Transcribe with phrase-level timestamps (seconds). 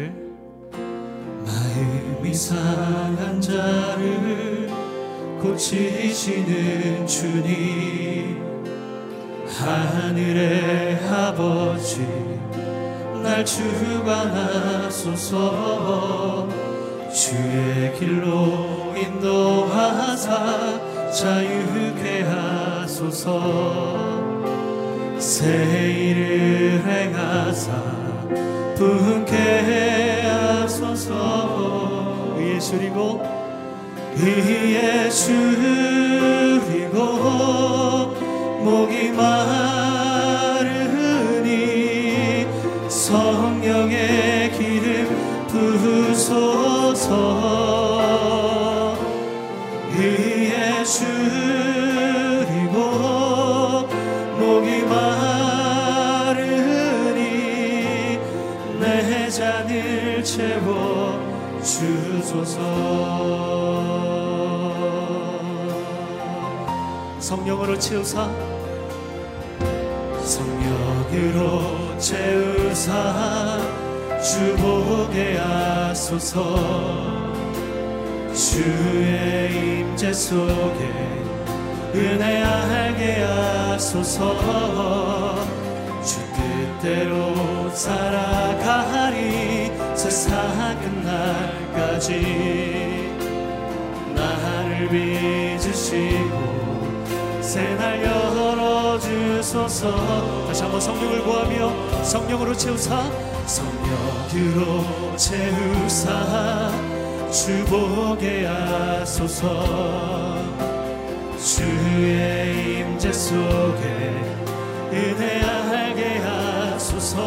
[0.00, 0.12] 자를
[1.44, 4.70] 마음이 상한 자를
[5.42, 8.40] 고치시는 주님
[9.46, 12.06] 하늘의 아버지
[13.22, 14.88] 날 주관하소서.
[17.12, 20.80] 주의 길로 인도하사
[21.10, 23.80] 자유케 하소서.
[25.18, 27.99] 새 일을 행하사
[28.76, 31.70] 분케 하소서.
[32.38, 33.20] 위에 줄이고
[38.62, 40.66] 목이 마르니
[42.88, 47.08] 성령의 기름 부소서
[67.40, 68.28] 성령으로 채우사
[70.22, 73.58] 성령으로 채우사
[74.22, 76.54] 주 보게 하소서.
[78.34, 80.92] 주의 임재 속에
[81.94, 85.36] 은혜 알게 하소서.
[86.04, 86.20] 주
[86.82, 92.10] 뜻대로 살아가리 세상 끝날까지
[94.14, 96.29] 나를 빚으시고
[97.50, 99.90] 새날 열어주소서.
[100.46, 103.10] 다시 한번 성령을 구하며 성령으로 채우사
[103.44, 106.70] 성령으로 채우사.
[107.32, 109.66] 주보게 하소서.
[111.44, 114.14] 주의 임재 속에
[114.92, 117.18] 은혜 알게 하소서.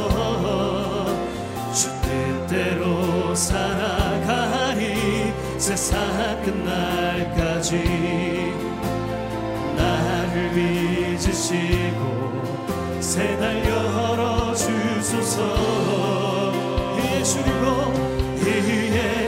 [1.74, 6.00] 주 뜻대로 살아가리 세상
[6.44, 7.74] 끝날까지
[13.14, 15.38] 새날 열어주소서.
[17.24, 17.94] 줄이고
[18.42, 19.28] 위에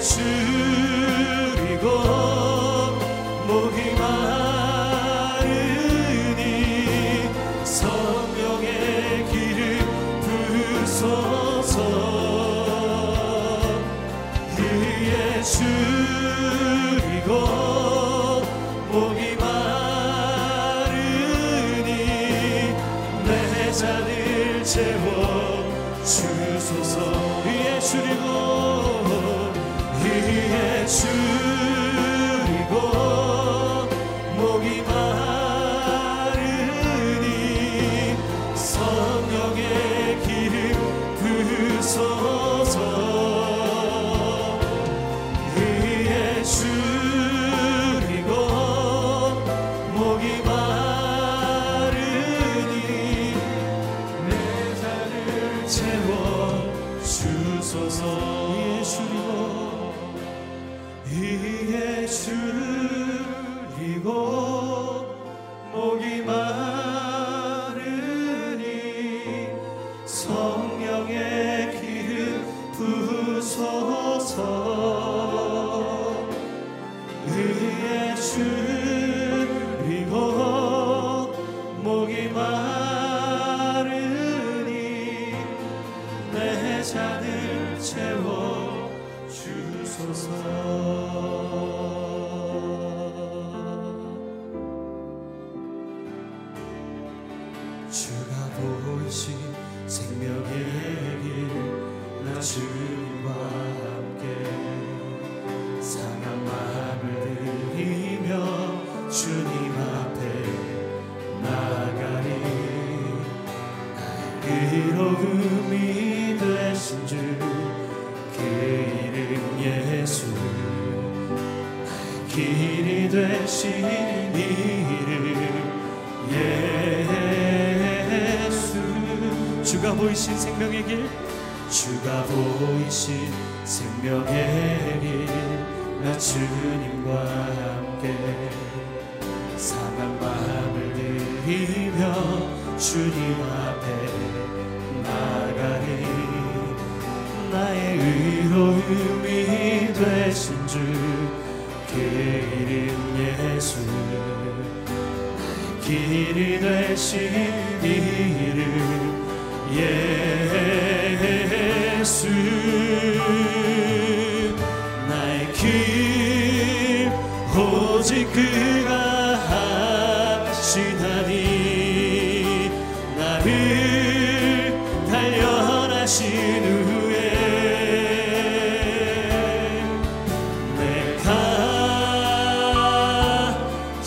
[66.46, 66.75] 목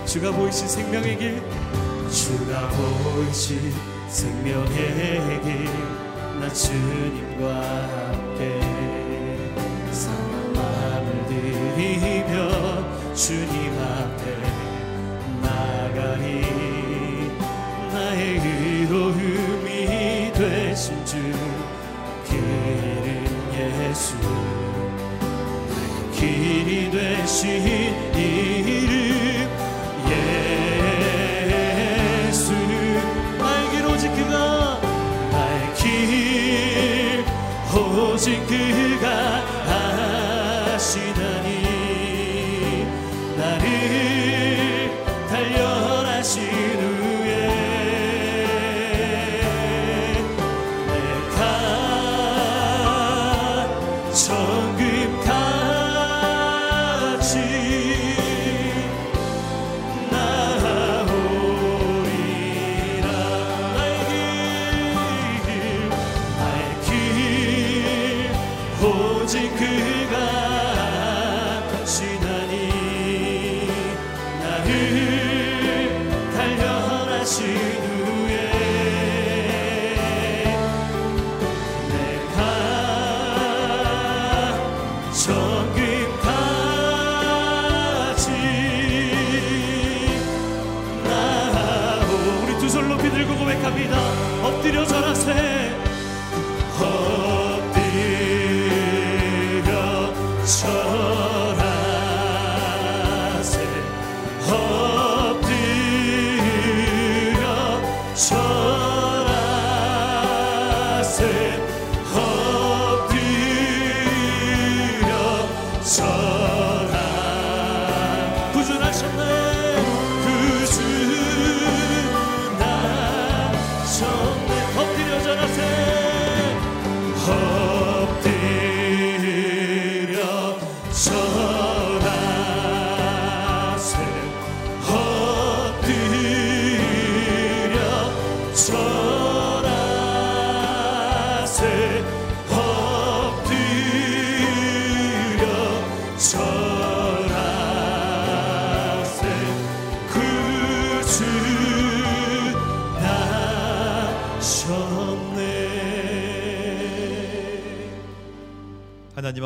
[0.05, 1.43] 주가 보이신 생명의 길
[2.11, 3.73] 주가 보이신
[4.09, 7.49] 생명의 길나 주님과
[8.13, 8.82] 함께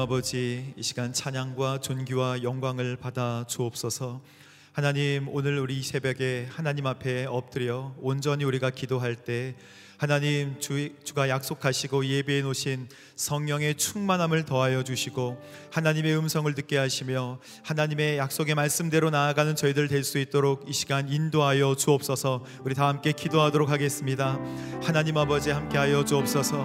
[0.07, 4.21] 아버지 이 시간 찬양과 존귀와 영광을 받아 주옵소서.
[4.71, 9.57] 하나님 오늘 우리 이 새벽에 하나님 앞에 엎드려 온전히 우리가 기도할 때
[9.99, 18.19] 하나님 주, 주가 약속하시고 예배해 놓으신 성령의 충만함을 더하여 주시고 하나님의 음성을 듣게 하시며 하나님의
[18.19, 22.45] 약속의 말씀대로 나아가는 저희들 될 수 있도록 이 시간 인도하여 주옵소서.
[22.62, 24.38] 우리 다 함께 기도하도록 하겠습니다.
[24.85, 26.65] 하나님 아버지 함께하여 주옵소서.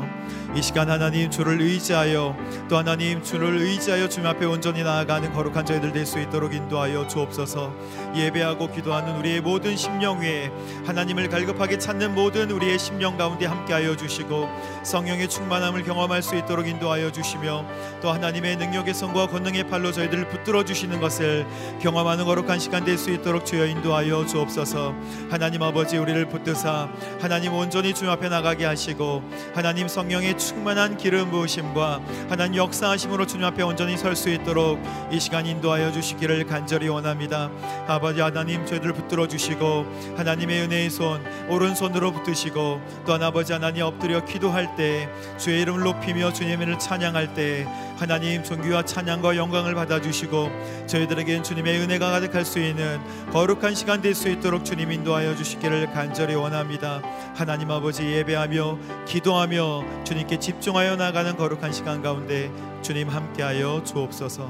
[0.55, 2.35] 이 시간 하나님 주를 의지하여
[2.69, 7.73] 또 하나님 주를 의지하여 주님 앞에 온전히 나아가는 거룩한 저희들 될 수 있도록 인도하여 주옵소서.
[8.15, 10.51] 예배하고 기도하는 우리의 모든 심령 위에
[10.85, 14.49] 하나님을 갈급하게 찾는 모든 우리의 심령 가운데 함께하여 주시고
[14.81, 17.63] 성령의 충만함을 경험할 수 있도록 인도하여 주시며
[18.01, 21.45] 또 하나님의 능력의 손과 권능의 팔로 저희들을 붙들어 주시는 것을
[21.81, 24.93] 경험하는 거룩한 시간 될 수 있도록 주여 인도하여 주옵소서.
[25.29, 26.87] 하나님 아버지 우리를 붙드사
[27.19, 29.23] 하나님 온전히 주님 앞에 나가게 하시고
[29.55, 34.79] 하나님 성령의 충만한 기름 부으심과 하나님 역사하심으로 주님 앞에 온전히 설 수 있도록
[35.11, 37.49] 이 시간 인도하여 주시기를 간절히 원합니다.
[37.87, 39.85] 아버지 하나님 저희들 붙들어 주시고
[40.17, 46.79] 하나님의 은혜의 손 오른손으로 붙드시고 또한 아버지 하나님 엎드려 기도할 때 주의 이름을 높이며 주님을
[46.79, 50.49] 찬양할 때 하나님 존귀와 찬양과 영광을 받아 주시고
[50.87, 52.99] 저희들에겐 주님의 은혜가 가득할 수 있는
[53.31, 57.01] 거룩한 시간 될 수 있도록 주님 인도하여 주시기를 간절히 원합니다.
[57.33, 62.51] 하나님 아버지 예배하며 기도하며 주님께 집중하여 나가는 거룩한 시간 가운데
[62.83, 64.47] 주님 함께하여 주옵소서.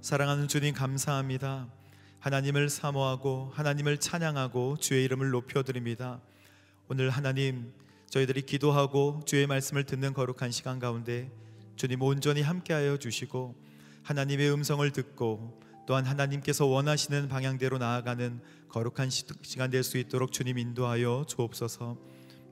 [0.00, 1.66] 사랑하는 주님 감사합니다.
[2.18, 6.20] 하나님을 사모하고 하나님을 찬양하고 주의 이름을 높여드립니다.
[6.86, 7.72] 오늘 하나님
[8.10, 11.30] 저희들이 기도하고 주의 말씀을 듣는 거룩한 시간 가운데
[11.76, 13.54] 주님 온전히 함께하여 주시고
[14.02, 18.38] 하나님의 음성을 듣고 또한 하나님께서 원하시는 방향대로 나아가는
[18.68, 21.96] 거룩한 시간 될 수 있도록 주님 인도하여 주옵소서.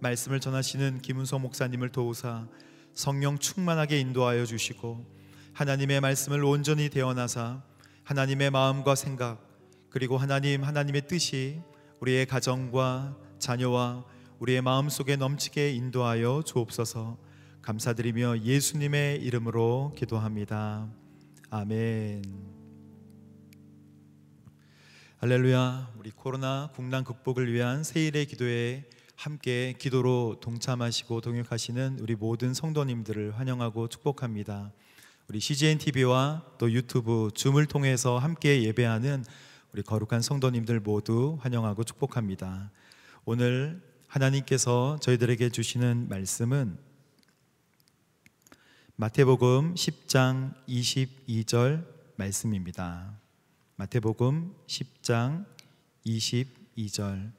[0.00, 2.48] 말씀을 전하시는 김은성 목사님을 도우사
[2.94, 5.04] 성령 충만하게 인도하여 주시고
[5.52, 7.62] 하나님의 말씀을 온전히 대언하사
[8.04, 9.46] 하나님의 마음과 생각
[9.90, 11.60] 그리고 하나님 하나님의 뜻이
[12.00, 14.11] 우리의 가정과 자녀와
[14.42, 17.16] 우리의 마음 속에 넘치게 인도하여 주옵소서.
[17.62, 20.90] 감사드리며 예수님의 이름으로 기도합니다.
[21.48, 22.24] 아멘.
[25.18, 25.92] 할렐루야.
[25.96, 33.86] 우리 코로나 국난 극복을 위한 세일의 기도에 함께 기도로 동참하시고 동역하시는 우리 모든 성도님들을 환영하고
[33.86, 34.72] 축복합니다.
[35.28, 39.24] 우리 CGN TV와 또 유튜브 줌을 통해서 함께 예배하는
[39.72, 42.72] 우리 거룩한 성도님들 모두 환영하고 축복합니다.
[43.24, 46.76] 오늘 하나님께서 저희들에게 주시는 말씀은
[48.96, 53.18] 마태복음 10장 22절 말씀입니다.
[53.76, 55.46] 마태복음 10장
[56.04, 57.32] 22절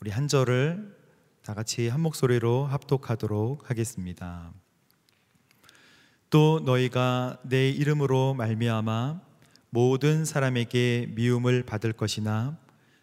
[0.00, 0.94] 우리 한 절을
[1.42, 4.52] 다 같이 한 목소리로 합독하도록 하겠습니다.
[6.28, 9.22] 또 너희가 내 이름으로 말미암아
[9.70, 12.58] 모든 사람에게 미움을 받을 것이나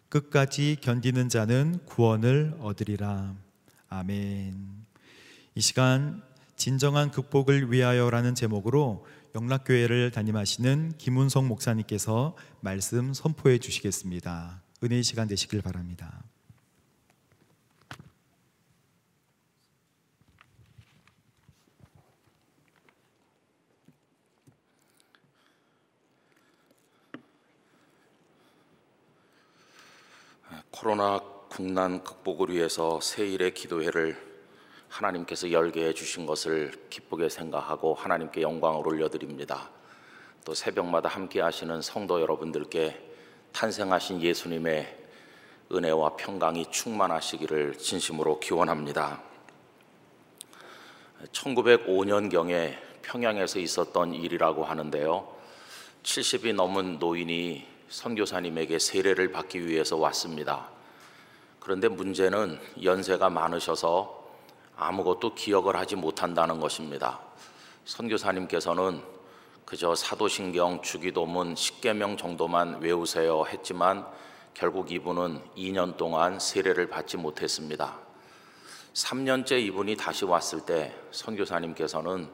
[0.08, 3.34] 끝까지 견디는 자는 구원을 얻으리라.
[3.88, 4.86] 아멘.
[5.54, 6.22] 이 시간
[6.56, 14.62] 진정한 극복을 위하여라는 제목으로 영락교회를 담임하시는 김운성 목사님께서 말씀 선포해 주시겠습니다.
[14.82, 16.22] 은혜의 시간 되시길 바랍니다.
[30.78, 31.18] 코로나
[31.48, 34.14] 국난 극복을 위해서 세일의 기도회를
[34.90, 39.70] 하나님께서 열게 해주신 것을 기쁘게 생각하고 하나님께 영광을 올려드립니다.
[40.44, 43.10] 또 새벽마다 함께 하시는 성도 여러분들께
[43.54, 44.98] 탄생하신 예수님의
[45.72, 49.22] 은혜와 평강이 충만하시기를 진심으로 기원합니다.
[51.32, 55.36] 1905년경에 평양에서 있었던 일이라고 하는데요.
[56.02, 60.68] 70이 넘은 노인이 선교사님에게 세례를 받기 위해서 왔습니다.
[61.60, 64.24] 그런데 문제는 연세가 많으셔서
[64.76, 67.20] 아무것도 기억을 하지 못한다는 것입니다.
[67.84, 69.02] 선교사님께서는
[69.64, 74.06] 그저 사도신경, 주기도문, 십계명 정도만 외우세요 했지만
[74.54, 77.98] 결국 이분은 2년 동안 세례를 받지 못했습니다.
[78.94, 82.28] 3년째 이분이 다시 왔을 때 선교사님께서는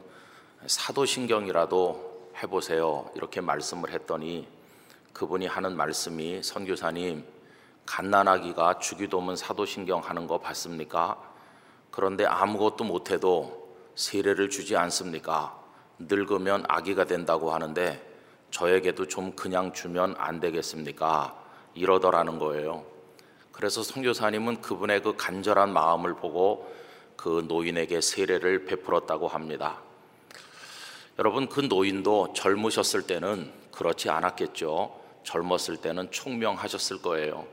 [0.66, 4.46] 사도신경이라도 해보세요 이렇게 말씀을 했더니
[5.12, 7.24] 그분이 하는 말씀이 선교사님
[7.86, 11.18] 갓난아기가 주기도문 사도신경 하는 거 봤습니까?
[11.90, 15.58] 그런데 아무것도 못해도 세례를 주지 않습니까?
[15.98, 18.10] 늙으면 아기가 된다고 하는데
[18.50, 21.36] 저에게도 좀 그냥 주면 안 되겠습니까?
[21.74, 22.84] 이러더라는 거예요.
[23.50, 26.72] 그래서 선교사님은 그분의 그 간절한 마음을 보고
[27.16, 29.80] 그 노인에게 세례를 베풀었다고 합니다.
[31.18, 35.01] 여러분 그 노인도 젊으셨을 때는 그렇지 않았겠죠.
[35.24, 37.46] 젊었을 때는 총명하셨을 거예요.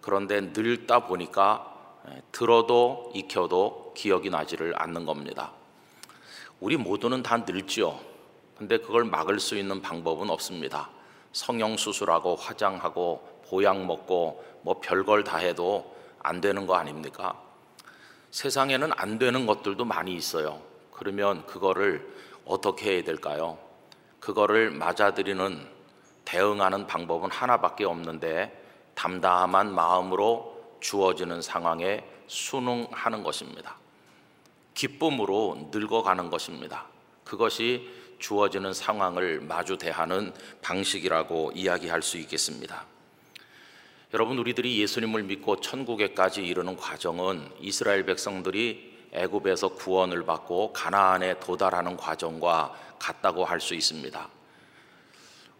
[0.00, 1.74] 그런데 늙다 보니까
[2.10, 5.52] 예, 들어도 익혀도 기억이 나지를 않는 겁니다.
[6.60, 7.98] 우리 모두는 다 늙지요.
[8.56, 10.90] 근데 그걸 막을 수 있는 방법은 없습니다.
[11.32, 17.40] 성형 수술하고 화장하고 보약 먹고 뭐 별걸 다 해도 안 되는 거 아닙니까?
[18.30, 20.60] 세상에는 안 되는 것들도 많이 있어요.
[20.90, 22.12] 그러면 그거를
[22.44, 23.58] 어떻게 해야 될까요?
[24.20, 25.77] 그거를 맞아들이는
[26.28, 28.52] 대응하는 방법은 하나밖에 없는데
[28.94, 33.78] 담담한 마음으로 주어지는 상황에 순응하는 것입니다.
[34.74, 36.84] 기쁨으로 늙어가는 것입니다.
[37.24, 42.84] 그것이 주어지는 상황을 마주 대하는 방식이라고 이야기할 수 있겠습니다.
[44.12, 52.74] 여러분 우리들이 예수님을 믿고 천국에까지 이르는 과정은 이스라엘 백성들이 애굽에서 구원을 받고 가나안에 도달하는 과정과
[52.98, 54.37] 같다고 할 수 있습니다.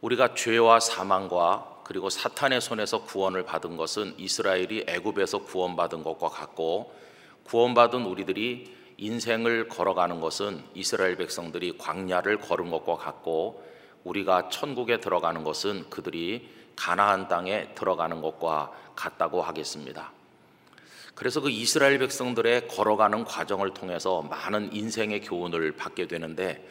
[0.00, 6.94] 우리가 죄와 사망과 그리고 사탄의 손에서 구원을 받은 것은 이스라엘이 애굽에서 구원받은 것과 같고
[7.44, 13.64] 구원받은 우리들이 인생을 걸어가는 것은 이스라엘 백성들이 광야를 걸은 것과 같고
[14.04, 20.12] 우리가 천국에 들어가는 것은 그들이 가나안 땅에 들어가는 것과 같다고 하겠습니다.
[21.14, 26.68] 그래서 그 이스라엘 백성들의 걸어가는 과정을 통해서 많은 인생의 교훈을 받게 되는데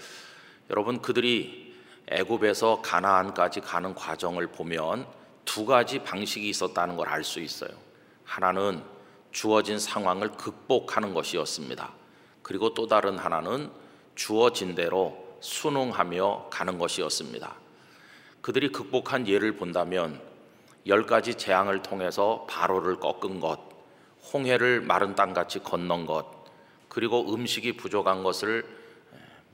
[0.70, 1.67] 여러분 그들이
[2.10, 5.08] 애굽에서 가나안까지 가는 과정을 보면
[5.46, 7.72] 두 가지 방식이 있었다는 걸 알 수 있어요.
[8.24, 8.84] 하나는
[9.32, 11.92] 주어진 상황을 극복하는 것이었습니다.
[12.42, 13.70] 그리고 또 다른 하나는
[14.16, 17.56] 주어진 대로 순응하며 가는 것이었습니다.
[18.42, 20.22] 그들이 극복한 예를 본다면
[20.88, 23.60] 열 가지 재앙을 통해서 바로를 꺾은 것,
[24.34, 26.26] 홍해를 마른 땅같이 건넌 것,
[26.88, 28.66] 그리고 음식이 부족한 것을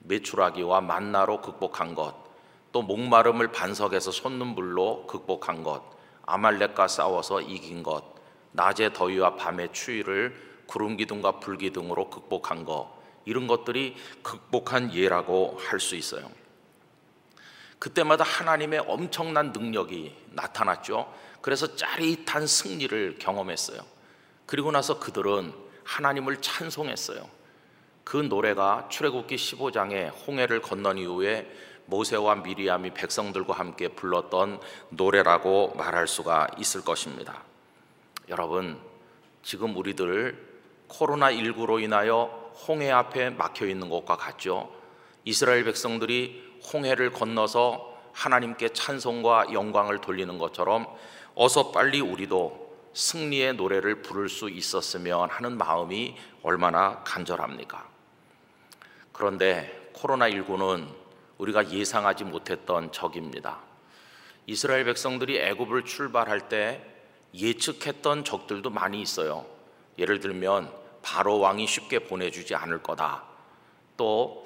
[0.02, 2.23] 메추라기와 만나로 극복한 것,
[2.74, 5.84] 또 목마름을 반석에서 솟는불로 극복한 것,
[6.26, 8.04] 아말렉과 싸워서 이긴 것,
[8.52, 12.92] 낮의 더위와 밤의 추위를 구름 기둥과 불 기둥으로 극복한 것,
[13.26, 16.30] 이런 것들이 극복한 예라고 할 수 있어요.
[17.78, 21.14] 그때마다 하나님의 엄청난 능력이 나타났죠.
[21.42, 23.82] 그래서 짜릿한 승리를 경험했어요.
[24.46, 25.54] 그리고 나서 그들은
[25.84, 27.30] 하나님을 찬송했어요.
[28.04, 31.52] 그 노래가 출애굽기 15장에 홍해를 건넌 이후에
[31.86, 34.60] 모세와 미리암이 백성들과 함께 불렀던
[34.90, 37.44] 노래라고 말할 수가 있을 것입니다.
[38.30, 38.80] 여러분,
[39.44, 40.54] 지금 우리들
[40.88, 44.72] 코로나19로 인하여 홍해 앞에 막혀 있는 것과 같죠.
[45.26, 50.88] 이스라엘 백성들이 홍해를 건너서 하나님께 찬송과 영광을 돌리는 것처럼
[51.36, 52.64] 어서 빨리 우리도
[52.94, 57.88] 승리의 노래를 부를 수 있었으면 하는 마음이 얼마나 간절합니까?
[59.12, 61.03] 그런데 코로나19는
[61.44, 63.60] 우리가 예상하지 못했던 적입니다.
[64.46, 66.82] 이스라엘 백성들이 애굽을 출발할 때
[67.34, 69.46] 예측했던 적들도 많이 있어요.
[69.98, 70.72] 예를 들면
[71.02, 73.24] 바로 왕이 쉽게 보내주지 않을 거다.
[73.98, 74.46] 또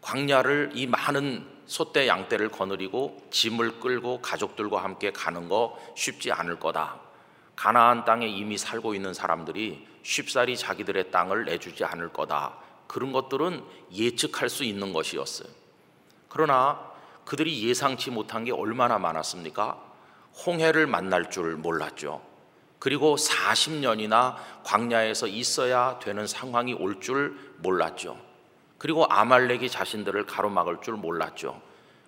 [0.00, 7.00] 광야를 이 많은 소떼 양떼를 거느리고 짐을 끌고 가족들과 함께 가는 거 쉽지 않을 거다.
[7.56, 12.58] 가나안 땅에 이미 살고 있는 사람들이 쉽사리 자기들의 땅을 내주지 않을 거다.
[12.86, 15.61] 그런 것들은 예측할 수 있는 것이었어요.
[16.32, 16.80] 그러나
[17.26, 19.78] 그들이 예상치 못한 게 얼마나 많았습니까?
[20.46, 22.22] 홍해를 만날 줄 몰랐죠.
[22.78, 28.18] 그리고 40년이나 광야에서 있어야 되는 상황이 올 줄 몰랐죠.
[28.78, 31.60] 그리고 아말렉이 자신들을 가로막을 줄 몰랐죠.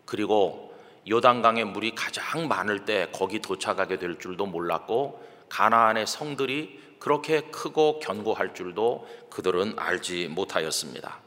[0.07, 0.75] 그리고
[1.07, 8.55] 요단강의 물이 가장 많을 때 거기 도착하게 될 줄도 몰랐고 가나안의 성들이 그렇게 크고 견고할
[8.55, 11.19] 줄도 그들은 알지 못하였습니다.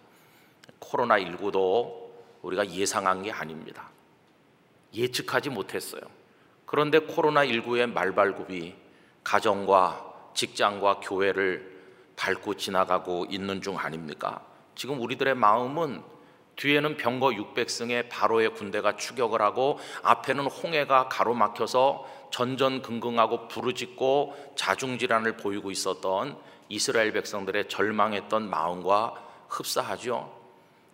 [0.80, 2.07] 코로나19도
[2.42, 3.90] 우리가 예상한 게 아닙니다.
[4.94, 6.02] 예측하지 못했어요.
[6.66, 8.76] 그런데 코로나19의 말발굽이
[9.24, 11.78] 가정과 직장과 교회를
[12.16, 14.42] 밟고 지나가고 있는 중 아닙니까?
[14.76, 16.04] 지금 우리들의 마음은
[16.58, 26.38] 뒤에는 병거 600승의 바로의 군대가 추격을 하고 앞에는 홍해가 가로막혀서 전전긍긍하고 부르짖고 자중질환을 보이고 있었던
[26.70, 29.14] 이스라엘 백성들의 절망했던 마음과
[29.48, 30.37] 흡사하죠.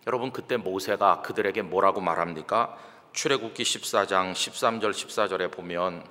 [0.06, 2.76] 여러분 그때 모세가 그들에게 뭐라고 말합니까?
[3.14, 6.04] 출애굽기 14장 13절 14절에 보면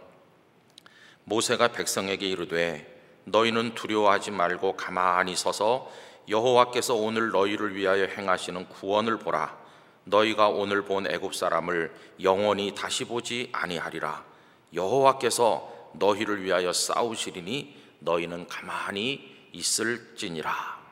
[1.26, 2.90] 모세가 백성에게 이르되
[3.26, 5.92] 너희는 두려워하지 말고 가만히 서서
[6.28, 9.62] 여호와께서 오늘 너희를 위하여 행하시는 구원을 보라.
[10.06, 14.26] 너희가 오늘 본 애굽 사람을 영원히 다시 보지 아니하리라.
[14.74, 20.83] 여호와께서 너희를 위하여 싸우시리니 너희는 가만히 있을지니라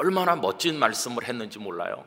[0.00, 2.06] 얼마나 멋진 말씀을 했는지 몰라요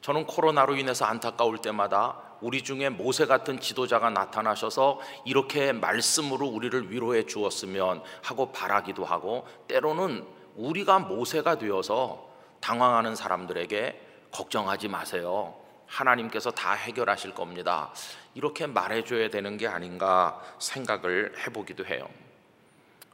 [0.00, 7.26] 저는 코로나로 인해서 안타까울 때마다 우리 중에 모세 같은 지도자가 나타나셔서 이렇게 말씀으로 우리를 위로해
[7.26, 10.24] 주었으면 하고 바라기도 하고 때로는
[10.56, 15.54] 우리가 모세가 되어서 당황하는 사람들에게 걱정하지 마세요.
[15.86, 17.92] 하나님께서 다 해결하실 겁니다.
[18.34, 22.08] 이렇게 말해줘야 되는 게 아닌가 생각을 해보기도 해요.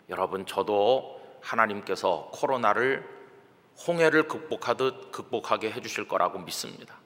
[0.08, 3.13] 여러분, 저도 하나님께서 코로나를
[3.86, 6.96] 홍해를 극복하듯 극복하게 해주실 거라고 믿습니다.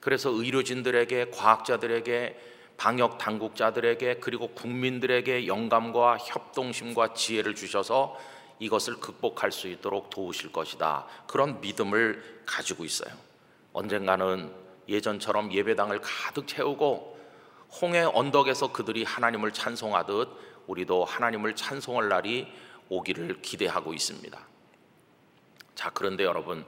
[0.00, 2.38] 그래서 의료진들에게, 과학자들에게,
[2.76, 8.18] 방역 당국자들에게, 그리고 국민들에게 영감과 협동심과 지혜를 주셔서
[8.58, 11.06] 이것을 극복할 수 있도록 도우실 것이다.
[11.26, 13.14] 그런 믿음을 가지고 있어요.
[13.72, 14.52] 언젠가는
[14.88, 17.18] 예전처럼 예배당을 가득 채우고
[17.80, 20.28] 홍해 언덕에서 그들이 하나님을 찬송하듯
[20.66, 22.46] 우리도 하나님을 찬송할 날이
[22.88, 24.53] 오기를 기대하고 있습니다.
[25.74, 26.64] 자, 그런데 여러분,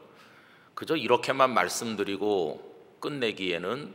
[0.75, 3.95] 그저 이렇게만 말씀드리고 끝내기에는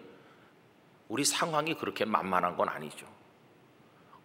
[1.10, 3.06] 우리 상황이 그렇게 만만한 건 아니죠.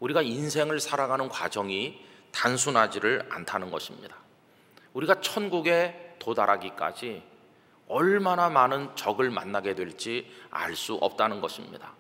[0.01, 4.17] 우리가 인생을 살아가는 과정이 단순하지를 않다는 것입니다.
[4.93, 7.23] 우리가 천국에 도달하기까지
[7.89, 11.93] 얼마나 많은 적을 만나게 될지 알 수 없다는 것입니다.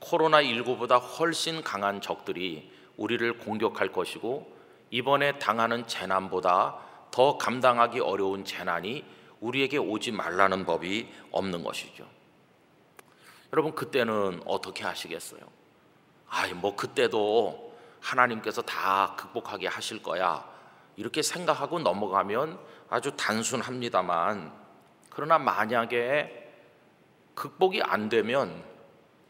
[0.00, 4.56] 코로나19보다 훨씬 강한 적들이 우리를 공격할 것이고
[4.90, 6.78] 이번에 당하는 재난보다
[7.12, 9.04] 더 감당하기 어려운 재난이
[9.38, 12.08] 우리에게 오지 말라는 법이 없는 것이죠.
[13.52, 15.40] 여러분 그때는 어떻게 하시겠어요?
[16.28, 20.50] 아, 뭐 그때도 하나님께서 다 극복하게 하실 거야.
[20.96, 24.52] 이렇게 생각하고 넘어가면 아주 단순합니다만
[25.10, 26.50] 그러나 만약에
[27.34, 28.64] 극복이 안 되면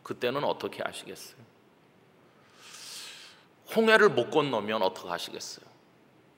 [0.05, 1.43] 그때는 어떻게 하시겠어요?
[3.75, 5.72] 홍해를 못 건너면 어떻게 하시겠어요?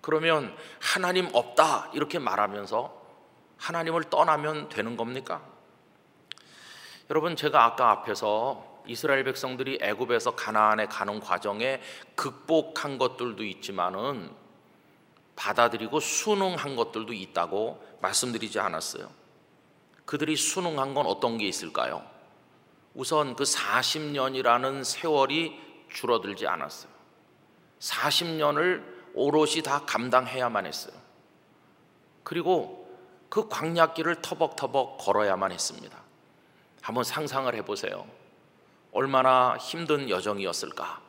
[0.05, 3.03] 그러면 하나님 없다 이렇게 말하면서
[3.57, 5.40] 하나님을 떠나면 되는 겁니까?
[7.09, 11.81] 여러분 제가 아까 앞에서 이스라엘 백성들이 애굽에서 가나안에 가는 과정에
[12.17, 14.31] 극복한 것들도 있지만은
[15.37, 19.11] 받아들이고 순응한 것들도 있다고 말씀드리지 않았어요.
[20.05, 22.05] 그들이 순응한 건 어떤 게 있을까요?
[22.93, 26.93] 우선 그 40년이라는 세월이 줄어들지 않았어요.
[27.79, 30.94] 40년을 오롯이 다 감당해야만 했어요.
[32.22, 32.85] 그리고
[33.29, 35.98] 그 광약길을 터벅터벅 걸어야만 했습니다.
[36.83, 38.07] 한번 상상을 해보세요.
[38.92, 41.00] 얼마나 힘든 여정이었을까.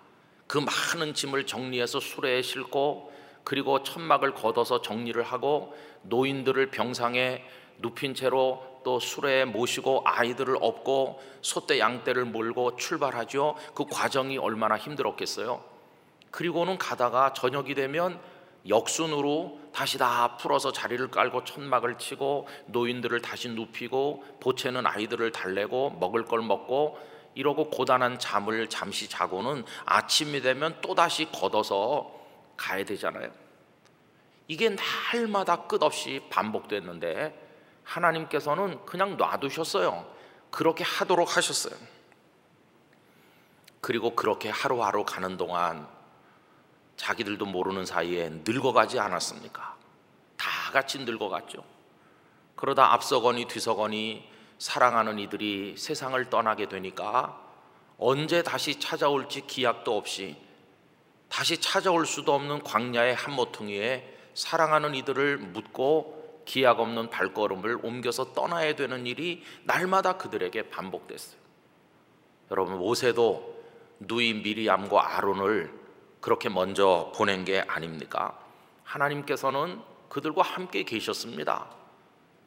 [0.48, 3.14] 그 많은 짐을 정리해서 수레에 싣고
[3.44, 7.44] 그리고 천막을 걷어서 정리를 하고 노인들을 병상에
[7.80, 13.56] 눕힌 채로 또 수레에 모시고 아이들을 업고 소떼 양떼를 몰고 출발하죠.
[13.74, 15.75] 그 과정이 얼마나 힘들었겠어요.
[16.36, 18.20] 그리고는 가다가 저녁이 되면
[18.68, 26.26] 역순으로 다시 다 풀어서 자리를 깔고 천막을 치고 노인들을 다시 눕히고 보채는 아이들을 달래고 먹을
[26.26, 27.00] 걸 먹고
[27.36, 32.12] 이러고 고단한 잠을 잠시 자고는 아침이 되면 또다시 걷어서
[32.58, 33.32] 가야 되잖아요.
[34.50, 34.76] 이게
[35.14, 37.34] 날마다 끝없이 반복됐는데
[37.86, 40.14] 하나님께서는 그냥 놔두셨어요.
[40.52, 41.76] 그렇게 하도록 하셨어요.
[43.80, 45.95] 그리고 그렇게 하루하루 가는 동안
[46.98, 49.76] 자기들도 모르는 사이에 늙어가지 않았습니까?
[50.38, 51.64] 다 같이 늙어갔죠.
[52.56, 57.42] 그러다 앞서거니 뒤서거니 사랑하는 이들이 세상을 떠나게 되니까
[57.98, 60.38] 언제 다시 찾아올지 기약도 없이
[61.30, 68.76] 다시 찾아올 수도 없는 광야의 한 모퉁이에 사랑하는 이들을 묻고 기약 없는 발걸음을 옮겨서 떠나야
[68.76, 71.40] 되는 일이 날마다 그들에게 반복됐어요.
[72.52, 73.56] 여러분 모세도
[74.00, 75.85] 누이 미리암과 아론을
[76.26, 78.36] 그렇게 먼저 보낸 게 아닙니까?
[78.84, 81.68] 하나님께서는 그들과 함께 계셨습니다.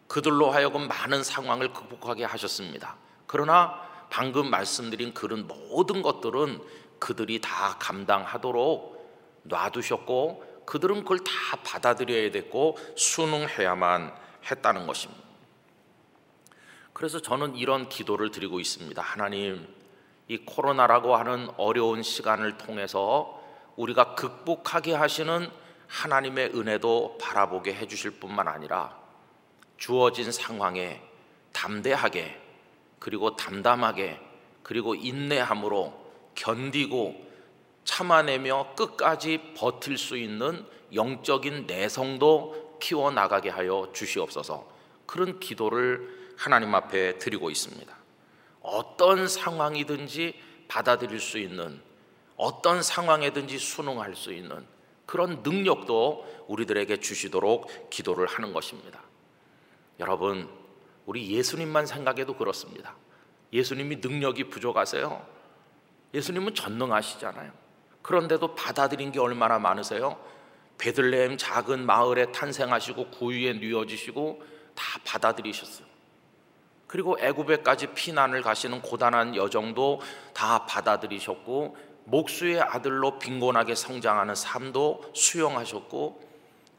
[0.08, 2.96] 그들로 하여금 많은 상황을 극복하게 하셨습니다.
[3.28, 6.60] 그러나 방금 말씀드린 그런 모든 것들은
[6.98, 11.32] 그들이 다 감당하도록 놔두셨고 그들은 그걸 다
[11.64, 14.12] 받아들여야 됐고 순응해야만
[14.50, 15.22] 했다는 것입니다.
[16.92, 19.00] 그래서 저는 이런 기도를 드리고 있습니다.
[19.00, 19.72] 하나님,
[20.26, 23.37] 이 코로나라고 하는 어려운 시간을 통해서
[23.78, 25.48] 우리가 극복하게 하시는
[25.86, 28.98] 하나님의 은혜도 바라보게 해주실 뿐만 아니라
[29.76, 31.00] 주어진 상황에
[31.52, 32.40] 담대하게
[32.98, 34.20] 그리고 담담하게
[34.64, 35.94] 그리고 인내함으로
[36.34, 37.26] 견디고
[37.84, 44.68] 참아내며 끝까지 버틸 수 있는 영적인 내성도 키워 나가게 하여 주시옵소서.
[45.06, 47.96] 그런 기도를 하나님 앞에 드리고 있습니다.
[48.60, 50.38] 어떤 상황이든지
[50.68, 51.87] 받아들일 수 있는
[52.38, 54.64] 어떤 상황에든지 순응할 수 있는
[55.04, 59.00] 그런 능력도 우리들에게 주시도록 기도를 하는 것입니다.
[59.98, 60.48] 여러분,
[61.04, 62.94] 우리 예수님만 생각해도 그렇습니다.
[63.52, 65.26] 예수님이 능력이 부족하세요?
[66.14, 67.52] 예수님은 전능하시잖아요.
[68.02, 70.22] 그런데도 받아들인 게 얼마나 많으세요?
[70.78, 74.42] 베들레헴 작은 마을에 탄생하시고 구유에 누워지시고
[74.74, 75.88] 다 받아들이셨어요.
[76.86, 80.00] 그리고 애굽에까지 피난을 가시는 고단한 여정도
[80.32, 81.76] 다 받아들이셨고
[82.08, 86.26] 목수의 아들로 빈곤하게 성장하는 삶도 수용하셨고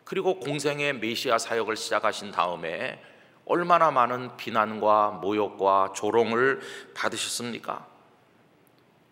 [0.03, 2.99] 그리고 공생의 메시아 사역을 시작하신 다음에
[3.45, 6.61] 얼마나 많은 비난과 모욕과 조롱을
[6.95, 7.87] 받으셨습니까?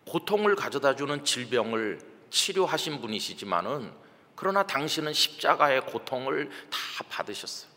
[0.06, 2.00] 고통을 가져다 주는 질병을
[2.30, 3.92] 치료하신 분이시지만은
[4.34, 7.70] 그러나 당신은 십자가의 고통을 다 받으셨어요.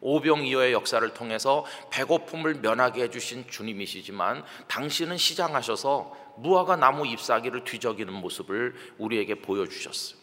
[0.00, 9.36] 오병이어의 역사를 통해서 배고픔을 면하게 해주신 주님이시지만 당신은 시장하셔서 무화과 나무 잎사귀를 뒤적이는 모습을 우리에게
[9.36, 10.18] 보여주셨어요.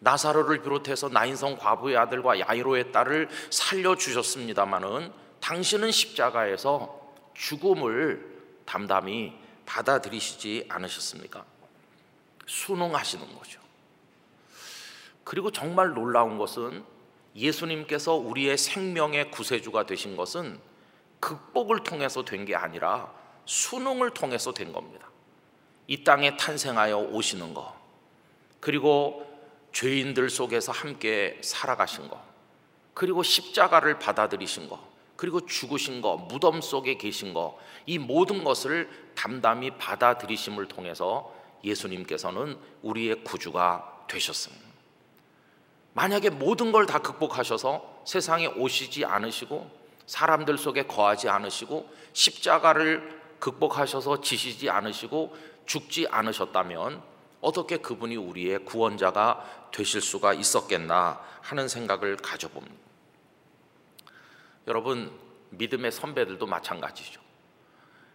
[0.00, 8.34] 나사로를 비롯해서 나인성 과부의 아들과 야이로의 딸을 살려주셨습니다마는 당신은 십자가에서 죽음을
[8.66, 9.32] 담담히
[9.66, 11.44] 받아들이시지 않으셨습니까?
[12.46, 13.60] 순응하시는 거죠.
[15.24, 16.84] 그리고 정말 놀라운 것은
[17.34, 20.60] 예수님께서 우리의 생명의 구세주가 되신 것은
[21.20, 23.10] 극복을 통해서 된 게 아니라
[23.46, 25.08] 순응을 통해서 된 겁니다.
[25.86, 27.74] 이 땅에 탄생하여 오시는 것,
[28.60, 29.26] 그리고
[29.72, 32.20] 죄인들 속에서 함께 살아가신 것,
[32.94, 34.78] 그리고 십자가를 받아들이신 것,
[35.16, 43.24] 그리고 죽으신 것, 무덤 속에 계신 것, 이 모든 것을 담담히 받아들이심을 통해서 예수님께서는 우리의
[43.24, 44.64] 구주가 되셨습니다.
[45.94, 49.70] 만약에 모든 걸 다 극복하셔서 세상에 오시지 않으시고
[50.06, 57.02] 사람들 속에 거하지 않으시고 십자가를 극복하셔서 지시지 않으시고 죽지 않으셨다면
[57.40, 62.74] 어떻게 그분이 우리의 구원자가 되실 수가 있었겠나 하는 생각을 가져봅니다.
[64.66, 65.12] 여러분,
[65.50, 67.20] 믿음의 선배들도 마찬가지죠.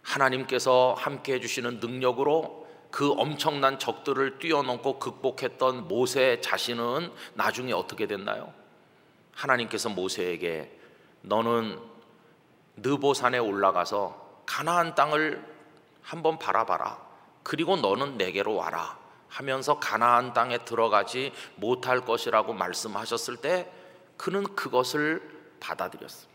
[0.02, 8.52] 하나님께서 함께 해주시는 능력으로 그 엄청난 적들을 뛰어넘고 극복했던 모세 자신은 나중에 어떻게 됐나요?
[9.32, 10.76] 하나님께서 모세에게
[11.22, 11.78] 너는
[12.76, 15.44] 느보산에 올라가서 가나안 땅을
[16.02, 17.09] 한번 바라봐라.
[17.42, 18.98] 그리고 너는 내게로 와라.
[19.28, 23.70] 하면서 가나안 땅에 들어가지 못할 것이라고 말씀하셨을 때
[24.16, 25.22] 그는 그것을
[25.60, 26.30] 받아들였습니다.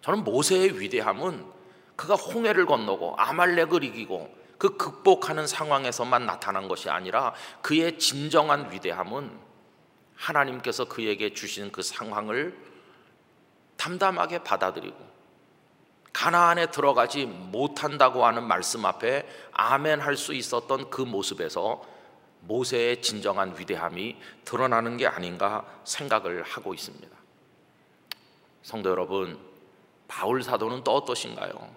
[0.00, 1.44] 저는 모세의 위대함은
[1.96, 9.30] 그가 홍해를 건너고 아말렉을 이기고 그 극복하는 상황에서만 나타난 것이 아니라 그의 진정한 위대함은
[10.16, 12.58] 하나님께서 그에게 주신 그 상황을
[13.76, 15.09] 담담하게 받아들이고
[16.12, 21.82] 가나안에 들어가지 못한다고 하는 말씀 앞에 아멘 할 수 있었던 그 모습에서
[22.40, 27.08] 모세의 진정한 위대함이 드러나는 게 아닌가 생각을 하고 있습니다.
[28.62, 29.38] 성도 여러분,
[30.08, 31.74] 바울 사도는 또 어떠신가요?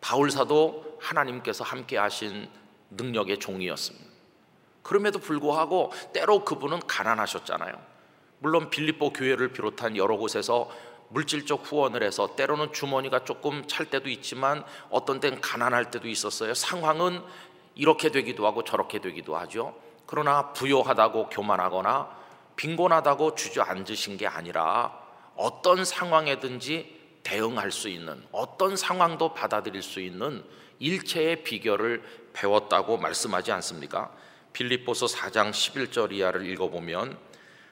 [0.00, 2.48] 바울 사도 하나님께서 함께 하신
[2.90, 4.06] 능력의 종이었습니다.
[4.82, 7.74] 그럼에도 불구하고 때로 그분은 가난하셨잖아요.
[8.38, 10.70] 물론 빌립보 교회를 비롯한 여러 곳에서
[11.10, 16.54] 물질적 후원을 해서 때로는 주머니가 조금 찰 때도 있지만 어떤 땐 가난할 때도 있었어요.
[16.54, 17.22] 상황은
[17.74, 19.74] 이렇게 되기도 하고 저렇게 되기도 하죠.
[20.06, 22.16] 그러나 부요하다고 교만하거나
[22.56, 24.92] 빈곤하다고 주저앉으신 게 아니라
[25.36, 30.44] 어떤 상황에든지 대응할 수 있는 어떤 상황도 받아들일 수 있는
[30.78, 34.10] 일체의 비결을 배웠다고 말씀하지 않습니까?
[34.52, 37.16] 빌립보서 4장 11절 이하를 읽어보면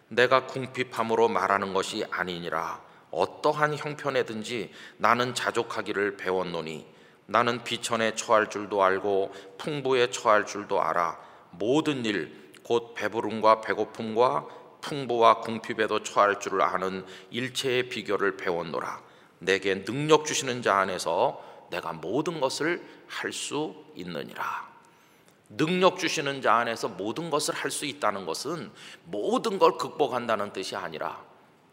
[0.08, 6.86] 내가 궁핍함으로 말하는 것이 아니니라 어떠한 형편에든지 나는 자족하기를 배웠노니
[7.26, 11.18] 나는 비천에 처할 줄도 알고 풍부에 처할 줄도 알아
[11.50, 14.46] 모든 일 곧 배부름과 배고픔과
[14.80, 19.02] 풍부와 궁핍에도 처할 줄을 아는 일체의 비결을 배웠노라.
[19.38, 21.40] 내게 능력 주시는 자 안에서
[21.70, 24.66] 내가 모든 것을 할 수 있느니라.
[25.48, 28.72] 능력 주시는 자 안에서 모든 것을 할 수 있다는 것은
[29.04, 31.24] 모든 걸 극복한다는 뜻이 아니라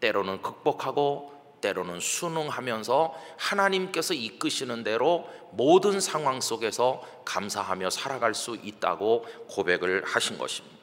[0.04, 10.04] 때로는 극복하고 때로는 순응하면서 하나님께서 이끄시는 대로 모든 상황 속에서 감사하며 살아갈 수 있다고 고백을
[10.04, 10.78] 하신 것입니다.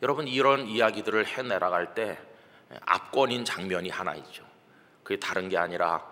[0.00, 2.18] 여러분 이런 이야기들을 해내려갈 때
[2.86, 4.42] 압권인 장면이 하나 있죠.
[5.02, 6.02] 그게 다른 게 아니라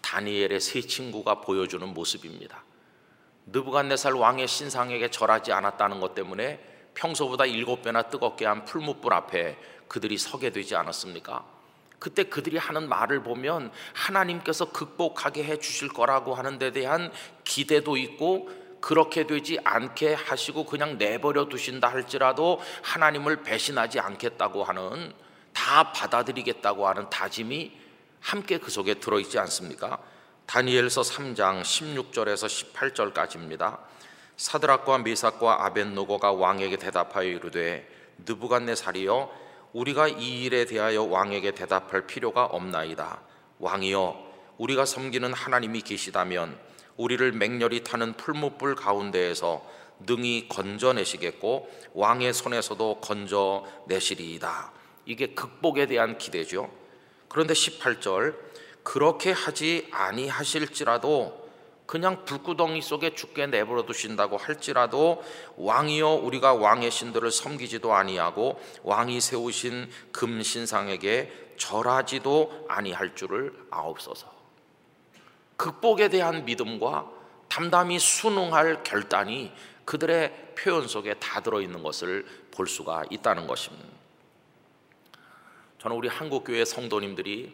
[0.00, 2.64] 다니엘의 세 친구가 보여주는 모습입니다.
[3.46, 9.58] 느부갓네살 왕의 신상에게 절하지 않았다는 것 때문에 평소보다 일곱 배나 뜨겁게 한 풀무불 앞에
[9.92, 11.44] 그들이 서게 되지 않았습니까?
[11.98, 17.12] 그때 그들이 하는 말을 보면 하나님께서 극복하게 해 주실 거라고 하는 데 대한
[17.44, 18.48] 기대도 있고
[18.80, 25.12] 그렇게 되지 않게 하시고 그냥 내버려 두신다 할지라도 하나님을 배신하지 않겠다고 하는
[25.52, 27.78] 다 받아들이겠다고 하는 다짐이
[28.20, 29.98] 함께 그 속에 들어 있지 않습니까?
[30.46, 33.78] 다니엘서 3장 16절에서 18절까지입니다.
[34.38, 37.86] 사드락과 미삭과 아벤노고가 왕에게 대답하여 이르되
[38.24, 43.20] 느부갓네살이여 우리가 이 일에 대하여 왕에게 대답할 필요가 없나이다.
[43.58, 46.58] 왕이여, 우리가 섬기는 하나님이 계시다면
[46.96, 49.64] 우리를 맹렬히 타는 풀무불 가운데에서
[50.00, 54.72] 능히 건져내시겠고 왕의 손에서도 건져내시리이다.
[55.06, 56.70] 이게 극복에 대한 기대죠.
[57.28, 58.36] 그런데 18절
[58.82, 61.41] 그렇게 하지 아니하실지라도
[61.92, 65.22] 그냥 불구덩이 속에 죽게 내버려 두신다고 할지라도
[65.58, 74.26] 왕이여 우리가 왕의 신들을 섬기지도 아니하고 왕이 세우신 금 신상에게 절하지도 아니할 줄을 아옵소서.
[75.58, 77.10] 극복에 대한 믿음과
[77.50, 79.52] 담담히 순응할 결단이
[79.84, 83.86] 그들의 표현 속에 다 들어 있는 것을 볼 수가 있다는 것입니다.
[85.78, 87.52] 저는 우리 한국 교회 성도님들이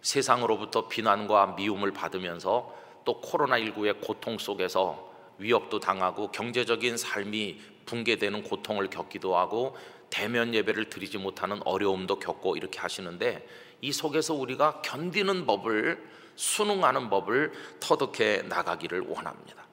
[0.00, 9.36] 세상으로부터 비난과 미움을 받으면서 또 코로나19의 고통 속에서 위협도 당하고 경제적인 삶이 붕괴되는 고통을 겪기도
[9.36, 9.76] 하고
[10.10, 13.46] 대면 예배를 드리지 못하는 어려움도 겪고 이렇게 하시는데
[13.80, 16.02] 이 속에서 우리가 견디는 법을
[16.36, 19.64] 순응하는 법을 터득해 나가기를 원합니다.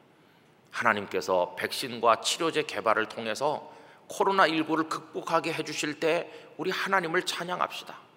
[0.71, 3.71] 하나님께서 백신과 치료제 개발을 통해서
[4.09, 8.11] 코로나19를 극복하게 해주실 때 우리 하나님을 찬양합시다.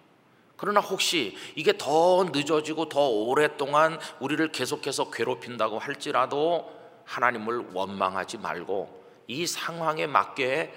[0.57, 6.71] 그러나 혹시 이게 더 늦어지고 더 오랫동안 우리를 계속해서 괴롭힌다고 할지라도
[7.05, 10.73] 하나님을 원망하지 말고 이 상황에 맞게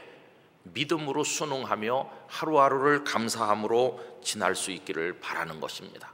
[0.65, 6.13] 믿음으로 순응하며 하루하루를 감사함으로 지날 수 있기를 바라는 것입니다.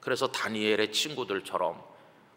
[0.00, 1.82] 그래서 다니엘의 친구들처럼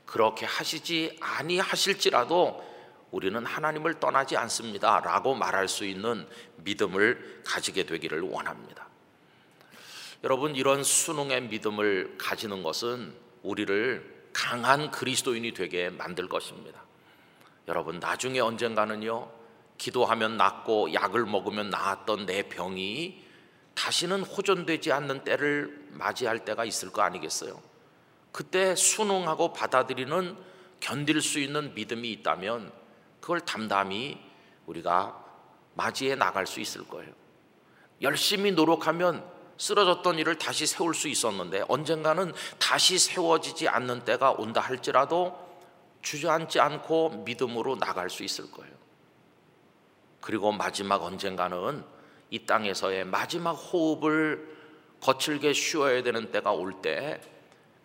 [0.06, 2.74] 그렇게 하시지 아니하실지라도
[3.12, 8.88] 우리는 하나님을 떠나지 않습니다라고 말할 수 있는 믿음을 가지게 되기를 원합니다.
[10.24, 16.82] 여러분 이런 순응의 믿음을 가지는 것은 우리를 강한 그리스도인이 되게 만들 것입니다.
[17.68, 19.30] 여러분 나중에 언젠가는요
[19.78, 23.22] 기도하면 낫고 약을 먹으면 나았던 내 병이
[23.76, 27.62] 다시는 호전되지 않는 때를 맞이할 때가 있을 거 아니겠어요?
[28.32, 30.38] 그때 순응하고 받아들이는
[30.80, 32.72] 견딜 수 있는 믿음이 있다면
[33.20, 34.20] 그걸 담담히
[34.68, 35.22] 우리가
[35.74, 37.12] 맞이해 나갈 수 있을 거예요.
[38.02, 39.34] 열심히 노력하면
[39.64, 45.40] 쓰러졌던 일을 다시 세울 수 있었는데 언젠가는 다시 세워지지 않는 때가 온다 할지라도
[46.02, 48.74] 주저앉지 않고 믿음으로 나갈 수 있을 거예요.
[50.20, 51.86] 그리고 마지막 언젠가는
[52.30, 54.54] 이 땅에서의 마지막 호흡을
[55.00, 57.22] 거칠게 쉬어야 되는 때가 올 때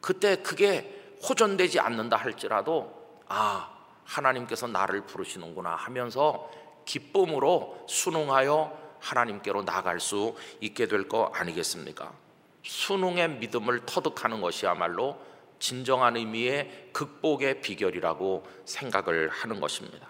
[0.00, 3.70] 그때 그게 호전되지 않는다 할지라도 아
[4.04, 6.50] 하나님께서 나를 부르시는구나 하면서
[6.84, 12.12] 기쁨으로 순응하여 하나님께로 나갈 수 있게 될 거 아니겠습니까?
[12.62, 15.18] 순응의 믿음을 터득하는 것이야말로
[15.58, 20.08] 진정한 의미의 극복의 비결이라고 생각을 하는 것입니다.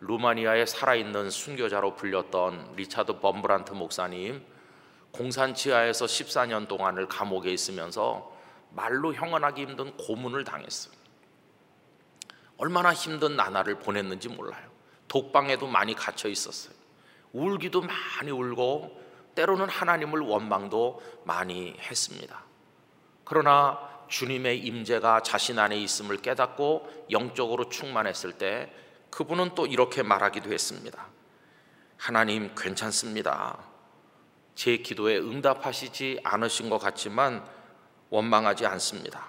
[0.00, 4.44] 루마니아에 살아있는 순교자로 불렸던 리차드 범브란트 목사님
[5.12, 8.34] 공산 지하에서 14년 동안을 감옥에 있으면서
[8.70, 10.94] 말로 형언하기 힘든 고문을 당했어요.
[12.56, 14.70] 얼마나 힘든 나날을 보냈는지 몰라요.
[15.08, 16.79] 독방에도 많이 갇혀 있었어요.
[17.32, 19.00] 울기도 많이 울고
[19.34, 22.44] 때로는 하나님을 원망도 많이 했습니다.
[23.24, 28.72] 그러나 주님의 임재가 자신 안에 있음을 깨닫고 영적으로 충만했을 때
[29.10, 31.06] 그분은 또 이렇게 말하기도 했습니다.
[31.96, 33.58] 하나님 괜찮습니다.
[34.54, 37.44] 제 기도에 응답하시지 않으신 것 같지만
[38.10, 39.28] 원망하지 않습니다.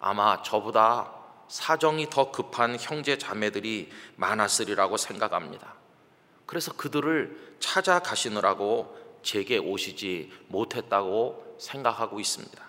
[0.00, 1.12] 아마 저보다
[1.48, 5.79] 사정이 더 급한 형제 자매들이 많았으리라고 생각합니다.
[6.50, 12.60] 그래서 그들을 찾아가시느라고 제게 오시지 못했다고 생각하고 있습니다.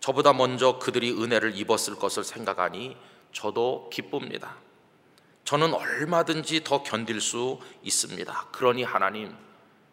[0.00, 2.96] 저보다 먼저 그들이 은혜를 입었을 것을 생각하니
[3.32, 4.56] 저도 기쁩니다.
[5.44, 8.48] 저는 얼마든지 더 견딜 수 있습니다.
[8.50, 9.32] 그러니 하나님,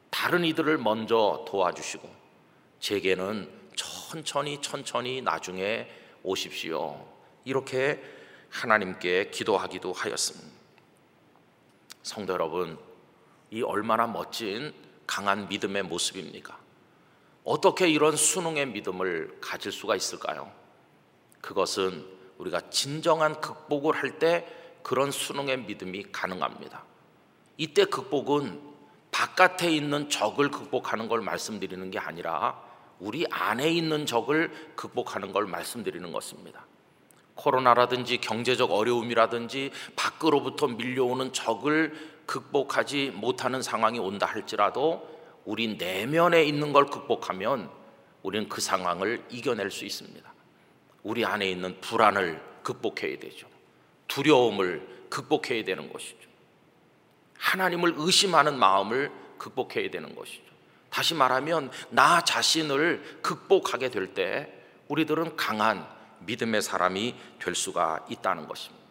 [0.09, 2.09] 다른 이들을 먼저 도와주시고,
[2.79, 5.87] 제게는 천천히 천천히 나중에
[6.23, 7.07] 오십시오.
[7.43, 8.03] 이렇게
[8.49, 10.55] 하나님께 기도하기도 하였습니다.
[12.01, 12.79] 성도 여러분,
[13.55, 14.73] 이 얼마나 멋진
[15.07, 16.59] 강한 믿음의 모습입니까?
[17.45, 20.51] 어떻게 이런 순응의 믿음을 가질 수가 있을까요?
[21.39, 22.05] 그것은
[22.37, 24.45] 우리가 진정한 극복을 할 때
[24.83, 26.83] 그런 수능의 믿음이 가능합니다.
[27.55, 28.59] 이때 극복은
[29.11, 32.61] 바깥에 있는 적을 극복하는 걸 말씀드리는 게 아니라
[32.99, 36.65] 우리 안에 있는 적을 극복하는 걸 말씀드리는 것입니다.
[37.35, 45.07] 코로나라든지 경제적 어려움이라든지 밖으로부터 밀려오는 적을 극복하지 못하는 상황이 온다 할지라도
[45.45, 47.69] 우리 내면에 있는 걸 극복하면
[48.23, 50.33] 우리는 그 상황을 이겨낼 수 있습니다.
[51.03, 53.47] 우리 안에 있는 불안을 극복해야 되죠.
[54.07, 56.27] 두려움을 극복해야 되는 것이죠.
[57.37, 60.43] 하나님을 의심하는 마음을 극복해야 되는 것이죠.
[60.89, 64.51] 다시 말하면 나 자신을 극복하게 될 때
[64.87, 65.87] 우리들은 강한
[66.19, 68.84] 믿음의 사람이 될 수가 있다는 것입니다.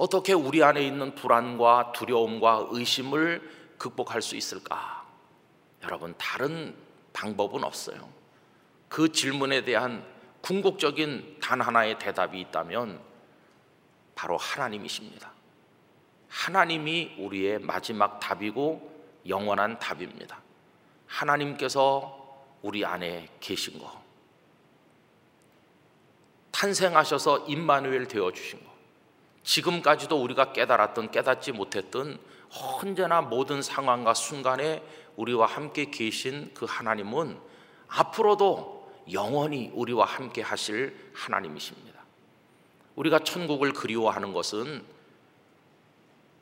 [0.00, 5.04] 어떻게 우리 안에 있는 불안과 두려움과 의심을 극복할 수 있을까?
[5.82, 6.74] 여러분, 다른
[7.12, 8.08] 방법은 없어요.
[8.88, 10.02] 그 질문에 대한
[10.40, 12.98] 궁극적인 단 하나의 대답이 있다면
[14.14, 15.32] 바로 하나님이십니다.
[16.30, 20.40] 하나님이 우리의 마지막 답이고 영원한 답입니다.
[21.08, 24.02] 하나님께서 우리 안에 계신 거.
[26.52, 28.69] 탄생하셔서 임마누엘 되어 주신 거.
[29.42, 32.18] 지금까지도 우리가 깨달았던 깨닫지 못했던
[32.50, 34.82] 언제나 모든 상황과 순간에
[35.16, 37.38] 우리와 함께 계신 그 하나님은
[37.88, 38.80] 앞으로도
[39.12, 42.00] 영원히 우리와 함께 하실 하나님이십니다.
[42.96, 44.84] 우리가 천국을 그리워하는 것은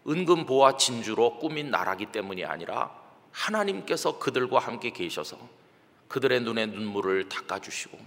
[0.07, 2.91] 은금 보와 진주로 꾸민 나라기 때문이 아니라
[3.33, 5.39] 하나님께서 그들과 함께 계셔서
[6.09, 7.99] 그들의 눈에 눈물을 닦아주시고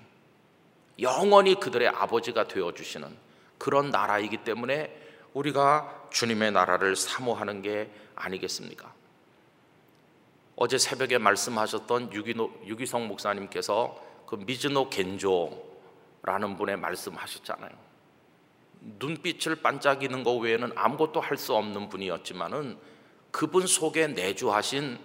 [0.99, 3.30] 영원히 그들의 아버지가 되어주시는
[3.61, 4.91] 그런 나라이기 때문에
[5.35, 8.91] 우리가 주님의 나라를 사모하는 게 아니겠습니까?
[10.55, 17.69] 어제 새벽에 말씀하셨던 유기성 목사님께서 그 미즈노 겐조라는 분의 말씀하셨잖아요.
[18.97, 22.79] 눈빛을 반짝이는 것 외에는 아무것도 할 수 없는 분이었지만은
[23.29, 24.97] 그분 속에 내주하신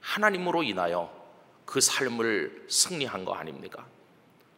[0.00, 1.12] 하나님으로 인하여
[1.66, 3.86] 그 삶을 승리한 거 아닙니까?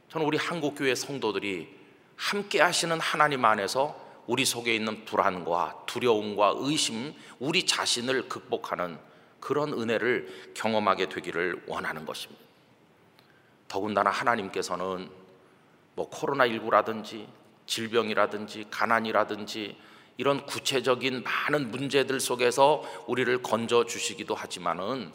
[0.09, 1.84] 저는 우리 한국교회 성도들이
[2.17, 8.99] 함께 하시는 하나님 안에서 우리 속에 있는 불안과 두려움과 의심, 우리 자신을 극복하는
[9.41, 12.43] 그런 은혜를 경험하게 되기를 원하는 것입니다.
[13.69, 15.11] 더군다나 하나님께서는
[15.95, 17.27] 뭐 코로나19라든지
[17.67, 19.77] 질병이라든지 가난이라든지
[20.17, 25.12] 이런 구체적인 많은 문제들 속에서 우리를 건져 주시기도 하지만은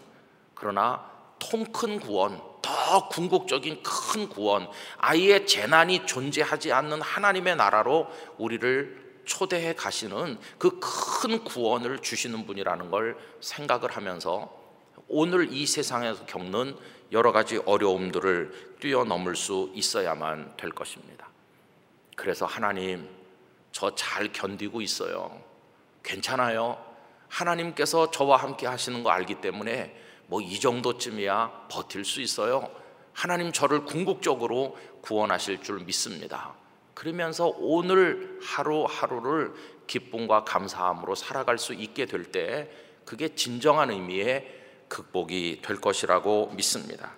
[0.53, 9.23] 그러나 통 큰 구원, 더 궁극적인 큰 구원, 아예 재난이 존재하지 않는 하나님의 나라로 우리를
[9.25, 14.51] 초대해 가시는 그 큰 구원을 주시는 분이라는 걸 생각을 하면서
[15.07, 16.77] 오늘 이 세상에서 겪는
[17.11, 21.27] 여러 가지 어려움들을 뛰어넘을 수 있어야만 될 것입니다.
[22.15, 23.07] 그래서 하나님,
[23.71, 25.41] 저 잘 견디고 있어요.
[26.03, 26.83] 괜찮아요.
[27.27, 29.95] 하나님께서 저와 함께 하시는 거 알기 때문에
[30.29, 32.69] 뭐 이 정도쯤이야 버틸 수 있어요.
[33.13, 36.53] 하나님 저를 궁극적으로 구원하실 줄 믿습니다.
[36.93, 39.53] 그러면서 오늘 하루하루를
[39.87, 42.69] 기쁨과 감사함으로 살아갈 수 있게 될 때
[43.05, 44.55] 그게 진정한 의미의
[44.87, 47.13] 극복이 될 것이라고 믿습니다.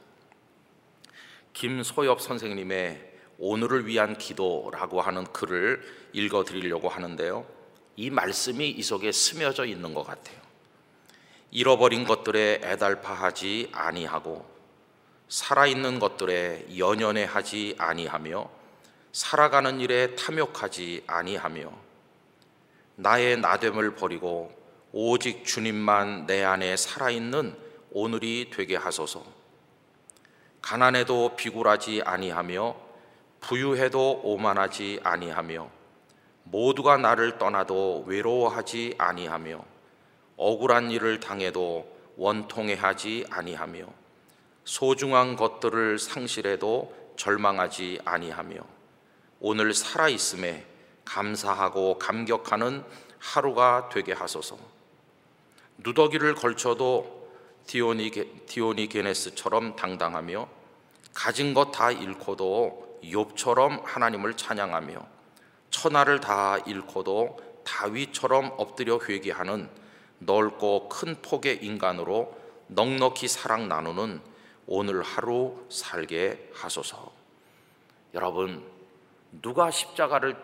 [1.53, 5.81] 김소엽 선생님의 오늘을 위한 기도라고 하는 글을
[6.13, 7.45] 읽어 드리려고 하는데요.
[7.97, 10.40] 이 말씀이 이 속에 스며져 있는 것 같아요.
[11.51, 14.49] 잃어버린 것들에 애달파하지 아니하고
[15.27, 18.49] 살아있는 것들에 연연해 하지 아니하며
[19.11, 21.71] 살아가는 일에 탐욕하지 아니하며
[22.95, 24.57] 나의 나됨을 버리고
[24.93, 27.57] 오직 주님만 내 안에 살아있는
[27.91, 29.23] 오늘이 되게 하소서.
[30.61, 32.75] 가난해도 비굴하지 아니하며
[33.41, 35.69] 부유해도 오만하지 아니하며
[36.43, 39.70] 모두가 나를 떠나도 외로워하지 아니하며
[40.37, 43.85] 억울한 일을 당해도 원통해하지 아니하며
[44.63, 48.59] 소중한 것들을 상실해도 절망하지 아니하며
[49.39, 50.65] 오늘 살아 있음에
[51.05, 52.83] 감사하고 감격하는
[53.19, 54.57] 하루가 되게 하소서.
[55.77, 57.29] 누더기를 걸쳐도
[57.67, 58.11] 디오니,
[58.45, 60.47] 디오니 게네스처럼 당당하며
[61.13, 65.07] 가진 것 다 잃고도 욥처럼 하나님을 찬양하며
[65.71, 69.69] 천하를 다 잃고도 다윗처럼 엎드려 회개하는
[70.21, 74.21] 넓고 큰 폭의 인간으로 넉넉히 사랑 나누는
[74.67, 77.11] 오늘 하루 살게 하소서.
[78.13, 78.63] 여러분,
[79.41, 80.37] 누가 십자가를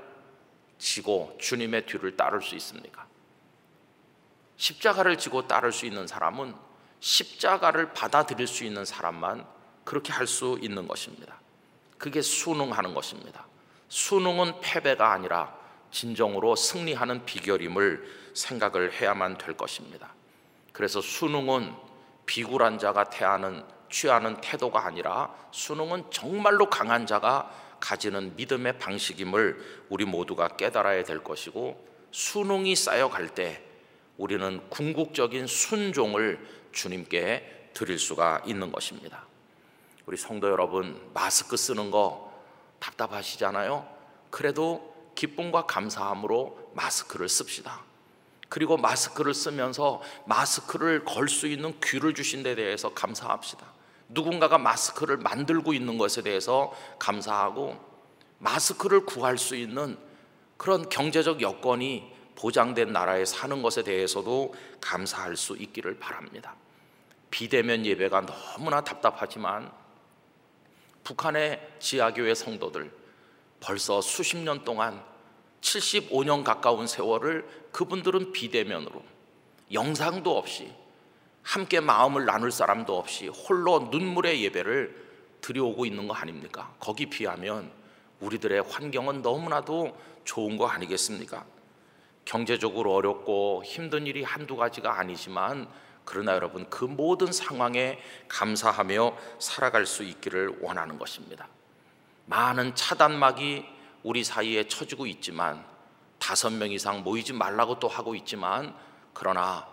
[0.80, 3.06] 지고 주님의 뒤를 따를 수 있습니까?
[4.58, 6.56] 십자가를 지고 따를 수 있는 사람은
[7.00, 9.46] 십자가를 받아들일 수 있는 사람만
[9.84, 11.40] 그렇게 할 수 있는 것입니다.
[11.98, 13.46] 그게 순응하는 것입니다.
[13.90, 15.56] 순응은 패배가 아니라
[15.92, 20.14] 진정으로 승리하는 비결임을 생각을 해야만 될 것입니다.
[20.72, 21.74] 그래서 순응은
[22.26, 30.50] 비굴한 자가 태하는 취하는 태도가 아니라 순응은 정말로 강한 자가 가지는 믿음의 방식임을 우리 모두가
[30.50, 33.64] 깨달아야 될 것이고 순응이 쌓여갈 때
[34.18, 36.40] 우리는 궁극적인 순종을
[36.72, 39.26] 주님께 드릴 수가 있는 것입니다.
[40.06, 42.34] 우리 성도 여러분, 마스크 쓰는 거
[42.80, 43.88] 답답하시잖아요?
[44.30, 47.87] 그래도 기쁨과 감사함으로 마스크를 씁시다.
[48.50, 53.66] 그리고 마스크를 쓰면서 마스크를 걸 수 있는 귀를 주신 데 대해서 감사합시다.
[54.10, 57.78] 누군가가 마스크를 만들고 있는 것에 대해서 감사하고
[58.40, 59.98] 마스크를 구할 수 있는
[60.56, 66.56] 그런 경제적 여건이 보장된 나라에 사는 것에 대해서도 감사할 수 있기를 바랍니다.
[67.32, 69.72] 비대면 예배가 너무나 답답하지만
[71.04, 72.92] 북한의 지하교회 성도들
[73.60, 75.04] 벌써 수십 년 동안
[75.68, 79.04] 75년 가까운 세월을 그분들은 비대면으로
[79.74, 80.72] 영상도 없이
[81.44, 85.08] 함께 마음을 나눌 사람도 없이 홀로 눈물의 예배를
[85.42, 86.74] 드려오고 있는 거 아닙니까?
[86.80, 87.72] 거기 비하면
[88.20, 91.46] 우리들의 환경은 너무나도 좋은 거 아니겠습니까?
[92.26, 95.70] 경제적으로 어렵고 힘든 일이 한두 가지가 아니지만
[96.04, 101.48] 그러나 여러분 그 모든 상황에 감사하며 살아갈 수 있기를 원하는 것입니다.
[102.26, 105.66] 많은 차단막이 우리 사이에 쳐지고 있지만
[106.20, 108.76] 다섯 명 이상 모이지 말라고 또 하고 있지만
[109.14, 109.68] 그러나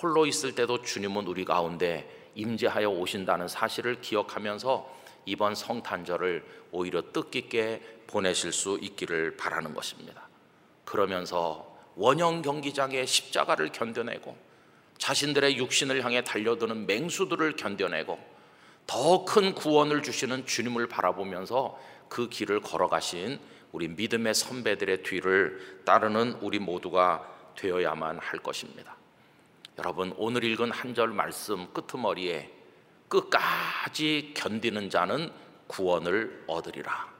[0.00, 4.92] 홀로 있을 때도 주님은 우리 가운데 임재하여 오신다는 사실을 기억하면서
[5.26, 10.28] 이번 성탄절을 오히려 뜻깊게 보내실 수 있기를 바라는 것입니다.
[10.84, 14.36] 그러면서 원형 경기장의 십자가를 견뎌내고
[14.98, 18.34] 자신들의 육신을 향해 달려드는 맹수들을 견뎌내고
[18.86, 23.40] 더 큰 구원을 주시는 주님을 바라보면서 그 길을 걸어가신
[23.74, 28.94] 우리 믿음의 선배들의 뒤를 따르는 우리 모두가 되어야만 할 것입니다.
[29.78, 32.52] 여러분 오늘 읽은 한 절 말씀 끄트머리에
[33.08, 35.28] 끝까지 견디는 자는
[35.66, 37.12] 구원을 얻으리라.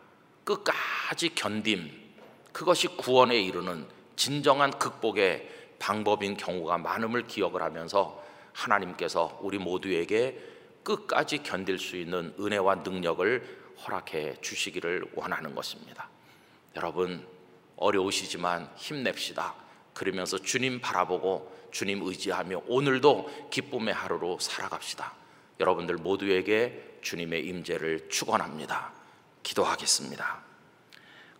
[0.44, 1.90] 끝까지 견딤
[2.52, 5.50] 그것이 구원에 이르는 진정한 극복의
[5.80, 10.40] 방법인 경우가 많음을 기억을 하면서 하나님께서 우리 모두에게
[10.84, 16.13] 끝까지 견딜 수 있는 은혜와 능력을 허락해 주시기를 원하는 것입니다.
[16.76, 17.26] 여러분
[17.76, 19.54] 어려우시지만 힘냅시다.
[19.92, 25.12] 그러면서 주님 바라보고 주님 의지하며 오늘도 기쁨의 하루로 살아갑시다.
[25.60, 28.92] 여러분들 모두에게 주님의 임재를 축원합니다.
[29.42, 30.42] 기도하겠습니다.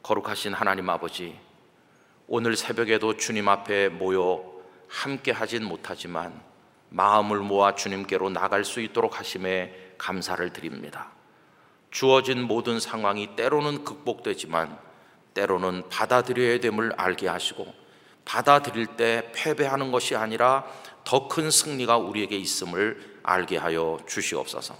[0.03, 1.39] 거룩하신 하나님 아버지,
[2.27, 4.53] 오늘 새벽에도 주님 앞에 모여
[4.89, 6.41] 함께 하진 못하지만
[6.91, 11.11] 마음을 모아 주님께로 나갈 수 있도록 하심에 감사를 드립니다.
[11.91, 14.79] 주어진 모든 상황이 때로는 극복되지만
[15.35, 17.67] 때로는 받아들여야 됨을 알게 하시고
[18.25, 20.65] 받아들일 때 패배하는 것이 아니라
[21.05, 24.75] 더 큰 승리가 우리에게 있음을 알게 하여 주시옵소서.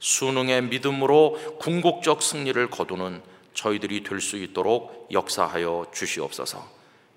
[0.00, 3.22] 수능의 믿음으로 궁극적 승리를 거두는
[3.54, 6.64] 저희들이 될 수 있도록 역사하여 주시옵소서.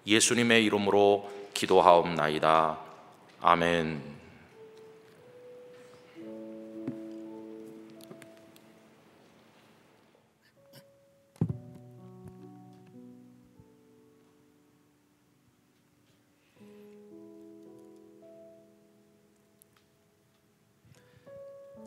[0.05, 2.77] 예수님의 이름으로 기도하옵나이다.
[3.41, 4.20] 아멘.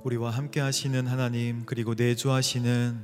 [0.05, 3.01] 우리와 함께 하시는 하나님 그리고 내주하시는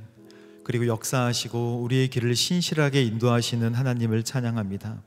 [0.63, 5.01] 그리고 역사하시고 우리의 길을 신실하게 인도하시는 하나님을 찬양합니다.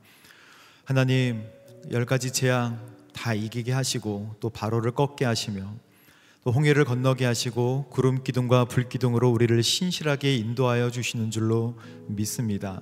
[0.83, 1.45] 하나님
[1.91, 2.81] 열 가지 재앙
[3.13, 5.73] 다 이기게 하시고 또 바로를 꺾게 하시며
[6.43, 12.81] 또 홍해를 건너게 하시고 구름 기둥과 불 기둥으로 우리를 신실하게 인도하여 주시는 줄로 믿습니다.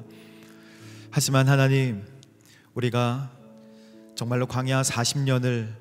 [1.11, 2.03] 하지만 하나님
[2.73, 3.31] 우리가
[4.15, 5.71] 정말로 광야 40년을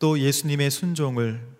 [0.00, 1.53] 또 예수님의 순종을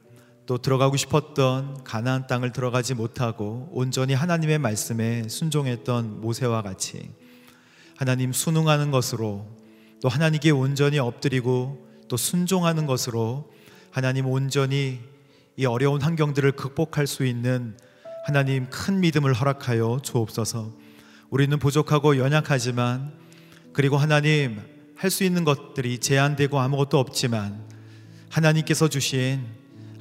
[0.46, 7.10] 또 들어가고 싶었던 가나안 땅을 들어가지 못하고 온전히 하나님의 말씀에 순종했던 모세와 같이
[7.96, 9.46] 하나님 순응하는 것으로
[10.02, 13.50] 또 하나님께 온전히 엎드리고 또 순종하는 것으로
[13.90, 15.00] 하나님 온전히
[15.56, 17.78] 이 어려운 환경들을 극복할 수 있는
[18.26, 20.72] 하나님 큰 믿음을 허락하여 주옵소서.
[21.30, 23.12] 우리는 부족하고 연약하지만
[23.72, 24.60] 그리고 하나님
[24.96, 27.62] 할 수 있는 것들이 제한되고 아무것도 없지만
[28.30, 29.44] 하나님께서 주신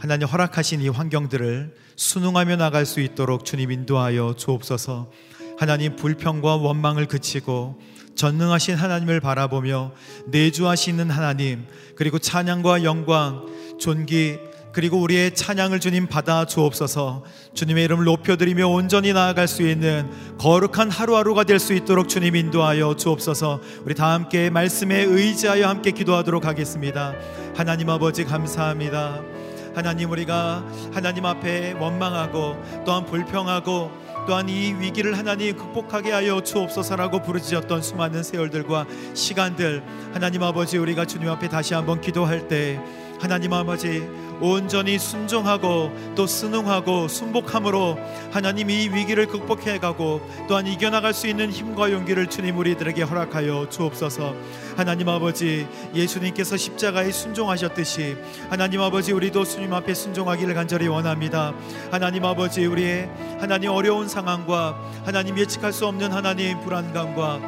[0.03, 5.09] 하나님 허락하신 이 환경들을 순응하며 나갈 수 있도록 주님 인도하여 주옵소서.
[5.57, 7.79] 하나님 불평과 원망을 그치고
[8.13, 9.93] 전능하신 하나님을 바라보며
[10.27, 13.45] 내주하시는 하나님 그리고 찬양과 영광
[13.79, 14.39] 존귀
[14.73, 17.23] 그리고 우리의 찬양을 주님 받아 주옵소서.
[17.53, 23.61] 주님의 이름을 높여드리며 온전히 나아갈 수 있는 거룩한 하루하루가 될 수 있도록 주님 인도하여 주옵소서.
[23.85, 27.15] 우리 다 함께 말씀에 의지하여 함께 기도하도록 하겠습니다.
[27.55, 29.32] 하나님 아버지 감사합니다
[29.75, 30.63] 하나님 우리가
[30.93, 33.91] 하나님 앞에 원망하고 또한 불평하고
[34.25, 41.29] 또한 이 위기를 하나님 극복하게 하여 주옵소서라고 부르짖었던 수많은 세월들과 시간들 하나님 아버지 우리가 주님
[41.29, 42.79] 앞에 다시 한번 기도할 때
[43.23, 44.05] 하나님 아버지
[44.41, 47.97] 온전히 순종하고 또 순응하고 순복함으로
[48.33, 50.19] 하나님 이 위기를 극복해 가고
[50.49, 54.35] 또한 이겨나갈 수 있는 힘과 용기를 주님 우리들에게 허락하여 주옵소서.
[54.75, 55.65] 하나님 아버지
[55.95, 58.17] 예수님께서 십자가에 순종하셨듯이
[58.49, 61.53] 하나님 아버지 우리도 주님 앞에 순종하기를 간절히 원합니다.
[61.91, 63.09] 하나님 아버지 우리의
[63.39, 67.39] 하나님 어려운 상황과 하나님 예측할 수 없는 하나님 불안감과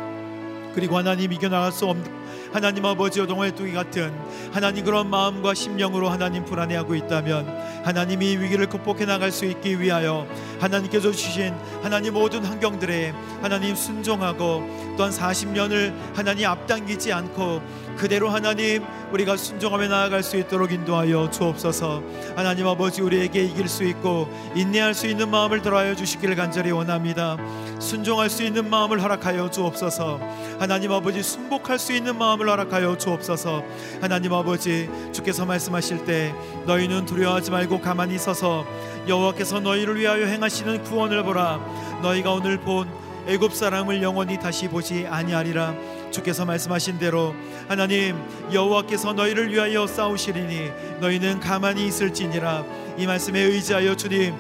[0.74, 2.25] 그리고 하나님 이겨나갈 수 없는
[2.56, 4.14] 하나님 아버지 오동활뚜기 같은
[4.54, 7.50] 하나님 그런 마음과 심령으로 하나님 불안해하고 있다면
[7.84, 10.26] 하나님 이 위기를 극복해 나갈 수 있기 위하여
[10.62, 11.54] 하나님께서 주신
[11.84, 17.62] 하나님 모든 환경들에 하나님 순종하고 또한 40년을 하나님 앞당기지 않고
[17.96, 22.04] 그대로 하나님 우리가 순종하며 나아갈 수 있도록 인도하여 주옵소서.
[22.36, 27.38] 하나님 아버지 우리에게 이길 수 있고 인내할 수 있는 마음을 더하여 주시기를 간절히 원합니다.
[27.80, 30.20] 순종할 수 있는 마음을 허락하여 주옵소서.
[30.60, 33.64] 하나님 아버지 순복할 수 있는 마음을 허락하여 주옵소서.
[34.02, 36.34] 하나님 아버지 주께서 말씀하실 때
[36.66, 38.66] 너희는 두려워하지 말고 가만히 있어서
[39.08, 41.60] 여호와께서 너희를 위하여 행하시는 구원을 보라.
[42.02, 42.90] 너희가 오늘 본
[43.28, 45.74] 애굽 사람을 영원히 다시 보지 아니하리라
[46.16, 47.36] 주께서 말씀하신 대로
[47.68, 48.16] 하나님
[48.54, 52.64] 여호와께서 너희를 위하여 싸우시리니 너희는 가만히 있을지니라.
[52.98, 54.34] 이 말씀에 의지하여 주님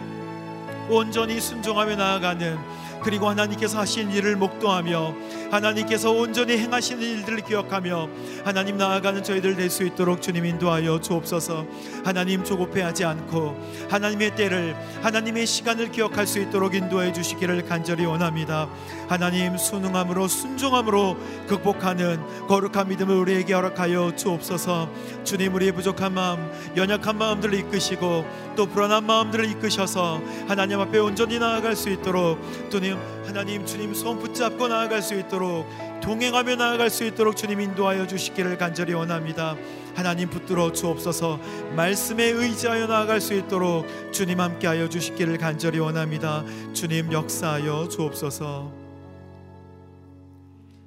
[0.90, 2.58] 온전히 순종하며 나아가는
[3.06, 5.14] 그리고 하나님께서 하신 일을 목도하며
[5.52, 8.10] 하나님께서 온전히 행하시는 일들을 기억하며
[8.44, 11.66] 하나님 나아가는 저희들 될 수 있도록 주님 인도하여 주옵소서.
[12.04, 13.56] 하나님 조급해하지 않고
[13.90, 18.70] 하나님의 때를 하나님의 시간을 기억할 수 있도록 인도해 주시기를 간절히 원합니다.
[19.08, 24.90] 하나님 순응함으로 순종함으로 극복하는 거룩한 믿음을 우리에게 허락하여 주옵소서.
[25.24, 28.26] 주님 우리의 부족한 마음 연약한 마음들을 이끄시고
[28.56, 32.40] 또 불안한 마음들을 이끄셔서 하나님 앞에 온전히 나아갈 수 있도록
[32.72, 32.95] 주님
[33.26, 35.68] 하나님 주님 손 붙잡고 나아갈 수 있도록
[36.02, 39.56] 동행하며 나아갈 수 있도록 주님 인도하여 주시기를 간절히 원합니다.
[39.96, 41.38] 하나님 붙들어 주옵소서
[41.76, 46.44] 말씀에 의지하여 나아갈 수 있도록 주님 함께하여 주시기를 간절히 원합니다.
[46.74, 48.86] 주님 역사하여 주옵소서.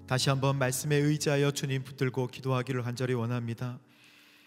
[0.06, 3.78] 다시 한번 말씀에 의지하여 주님 붙들고 기도하기를 간절히 원합니다.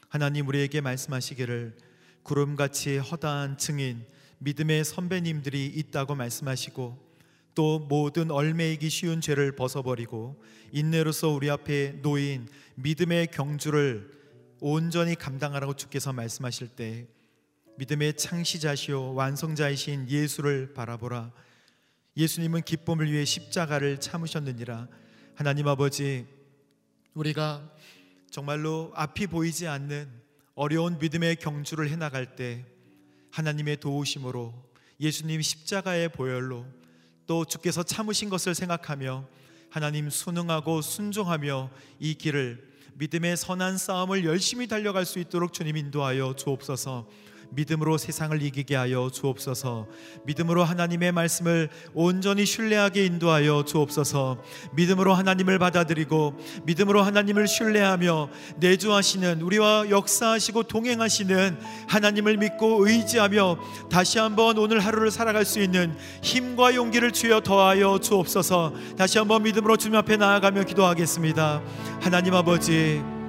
[0.10, 1.78] 하나님 우리에게 말씀하시기를
[2.24, 4.04] 구름같이 허다한 증인
[4.40, 7.11] 믿음의 선배님들이 있다고 말씀하시고
[7.54, 10.42] 또 모든 얼매이기 쉬운 죄를 벗어버리고
[10.72, 14.12] 인내로서 우리 앞에 놓인 믿음의 경주를
[14.60, 17.08] 온전히 감당하라고 주께서 말씀하실 때
[17.78, 21.32] 믿음의 창시자시오 완성자이신 예수를 바라보라.
[22.16, 24.88] 예수님은 기쁨을 위해 십자가를 참으셨느니라.
[25.36, 26.28] 하나님 아버지
[27.14, 27.70] 우리가
[28.30, 30.10] 정말로 앞이 보이지 않는
[30.54, 32.66] 어려운 믿음의 경주를 해나갈 때
[33.32, 34.54] 하나님의 도우심으로
[35.00, 36.66] 예수님 십자가의 보혈로
[37.32, 39.24] 또 주께서 참으신 것을 생각하며
[39.70, 42.62] 하나님 순응하고 순종하며 이 길을
[42.96, 47.08] 믿음의 선한 싸움을 열심히 달려갈 수 있도록 주님 인도하여 주옵소서.
[47.52, 49.88] 믿음으로 세상을 이기게 하여 주옵소서.
[50.26, 54.42] 믿음으로 하나님의 말씀을 온전히 신뢰하게 인도하여 주옵소서.
[54.74, 63.58] 믿음으로 하나님을 받아들이고 믿음으로 하나님을 신뢰하며 내주하시는 우리와 역사하시고 동행하시는 하나님을 믿고 의지하며
[63.90, 68.74] 다시 한번 오늘 하루를 살아갈 수 있는 힘과 용기를 주여 더하여 주옵소서.
[68.98, 71.62] 다시 한번 믿음으로 주님 앞에 나아가며 기도하겠습니다.
[72.00, 73.21] 하나님 아버지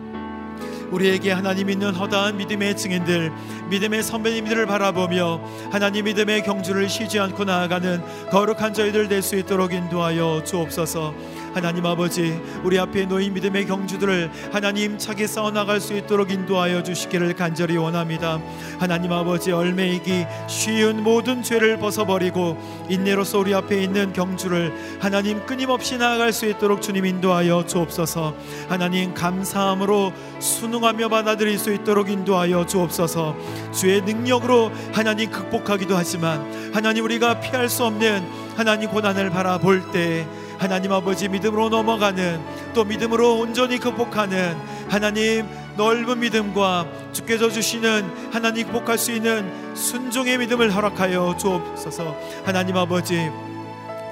[0.93, 3.33] 우리에게 하나님 있는 허다한 믿음의 증인들,
[3.71, 5.41] 믿음의 선배님들을 바라보며
[5.71, 11.15] 하나님 믿음의 경주를 쉬지 않고 나아가는 거룩한 저희들 될 수 있도록 인도하여 주옵소서.
[11.55, 17.35] 하나님 아버지 우리 앞에 놓인 믿음의 경주들을 하나님 차게 싸워 나갈 수 있도록 인도하여 주시기를
[17.35, 18.41] 간절히 원합니다.
[18.79, 22.57] 하나님 아버지 얼매이기 쉬운 모든 죄를 벗어버리고
[22.89, 28.35] 인내로서 우리 앞에 있는 경주를 하나님 끊임없이 나아갈 수 있도록 주님 인도하여 주옵소서.
[28.69, 33.37] 하나님 감사함으로 순응하며 받아들일 수 있도록 인도하여 주옵소서.
[33.73, 40.27] 주의 능력으로 하나님 극복하기도 하지만 하나님 우리가 피할 수 없는 하나님 고난을 바라볼 때
[40.63, 42.41] 하나님 아버지 믿음으로 넘어가는
[42.73, 44.57] 또 믿음으로 온전히 극복하는
[44.89, 45.45] 하나님
[45.77, 52.17] 넓은 믿음과 주께서 주시는 하나님 극복할 수 있는 순종의 믿음을 허락하여 주옵소서.
[52.45, 53.29] 하나님 아버지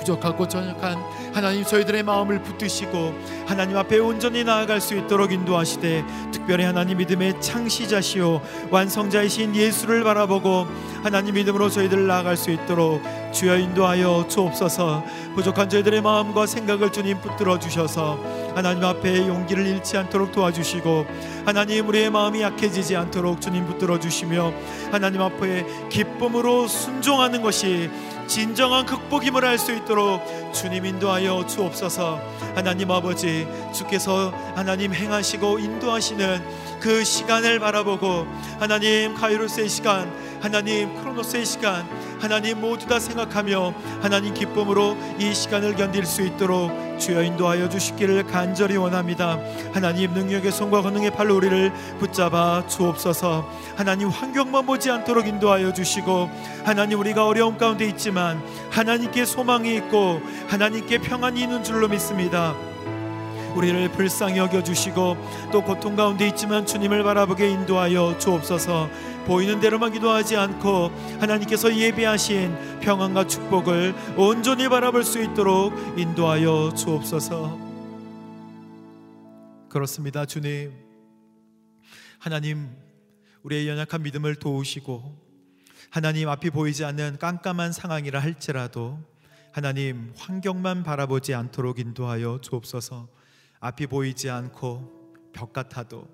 [0.00, 0.98] 부족하고 전역한
[1.32, 3.14] 하나님 저희들의 마음을 붙드시고
[3.46, 8.40] 하나님 앞에 온전히 나아갈 수 있도록 인도하시되 특별히 하나님 믿음의 창시자시오.
[8.70, 10.66] 완성자이신 예수를 바라보고
[11.02, 15.04] 하나님 믿음으로 저희들 나아갈 수 있도록 주여 인도하여 주옵소서.
[15.34, 18.18] 부족한 저희들의 마음과 생각을 주님 붙들어 주셔서
[18.54, 21.06] 하나님 앞에 용기를 잃지 않도록 도와주시고
[21.44, 24.52] 하나님 우리의 마음이 약해지지 않도록 주님 붙들어 주시며
[24.90, 27.90] 하나님 앞에 기쁨으로 순종하는 것이
[28.30, 30.22] 진정한 극복임을 알 수 있도록
[30.54, 32.20] 주님 인도하여 주옵소서.
[32.54, 38.28] 하나님 아버지 주께서 하나님 행하시고 인도하시는 그 시간을 바라보고
[38.60, 41.84] 하나님 카이로스의 시간 하나님 크로노스의 시간
[42.20, 48.76] 하나님 모두 다 생각하며 하나님 기쁨으로 이 시간을 견딜 수 있도록 주여 인도하여 주시기를 간절히
[48.76, 49.38] 원합니다.
[49.72, 53.48] 하나님 능력의 손과 권능의 팔로 우리를 붙잡아 주옵소서.
[53.76, 56.30] 하나님 환경만 보지 않도록 인도하여 주시고
[56.64, 62.54] 하나님 우리가 어려움 가운데 있지만 하나님께 소망이 있고 하나님께 평안이 있는 줄로 믿습니다.
[63.56, 65.16] 우리를 불쌍히 여겨 주시고
[65.52, 68.88] 또 고통 가운데 있지만 주님을 바라보게 인도하여 주옵소서.
[69.26, 70.90] 보이는 대로만 기도하지 않고
[71.20, 77.58] 하나님께서 예비하신 평안과 축복을 온전히 바라볼 수 있도록 인도하여 주옵소서.
[79.68, 80.72] 그렇습니다, 주님.
[82.18, 82.76] 하나님,
[83.42, 85.30] 우리의 연약한 믿음을 도우시고
[85.90, 88.98] 하나님 앞이 보이지 않는 깜깜한 상황이라 할지라도
[89.52, 93.08] 하나님 환경만 바라보지 않도록 인도하여 주옵소서.
[93.60, 96.08] 앞이 보이지 않고 벽 같아도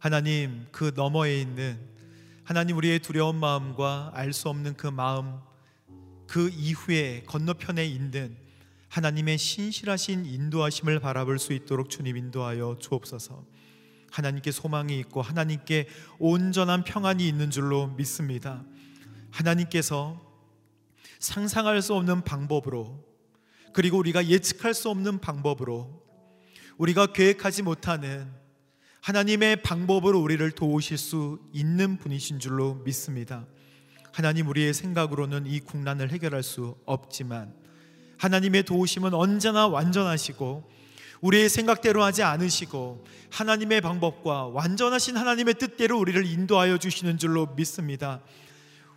[0.00, 1.78] 하나님 그 너머에 있는
[2.44, 5.38] 하나님 우리의 두려운 마음과 알 수 없는 그 마음
[6.26, 8.36] 그 이후에 건너편에 있는
[8.88, 13.44] 하나님의 신실하신 인도하심을 바라볼 수 있도록 주님 인도하여 주옵소서.
[14.10, 18.64] 하나님께 소망이 있고 하나님께 온전한 평안이 있는 줄로 믿습니다.
[19.30, 20.20] 하나님께서
[21.20, 23.02] 상상할 수 없는 방법으로
[23.72, 26.01] 그리고 우리가 예측할 수 없는 방법으로
[26.82, 28.26] 우리가 계획하지 못하는
[29.02, 33.46] 하나님의 방법으로 우리를 도우실 수 있는 분이신 줄로 믿습니다.
[34.12, 37.54] 하나님 우리의 생각으로는 이 국난을 해결할 수 없지만
[38.18, 40.68] 하나님의 도우심은 언제나 완전하시고
[41.20, 48.22] 우리의 생각대로 하지 않으시고 하나님의 방법과 완전하신 하나님의 뜻대로 우리를 인도하여 주시는 줄로 믿습니다.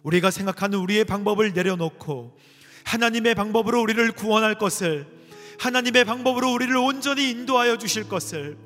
[0.01, 2.35] 우리가 생각하는 우리의 방법을 내려놓고
[2.83, 5.14] 하나님의 방법으로 우리를 구원할 것을
[5.59, 8.57] 하나님의 방법으로 우리를 온전히 인도하여 주실 것을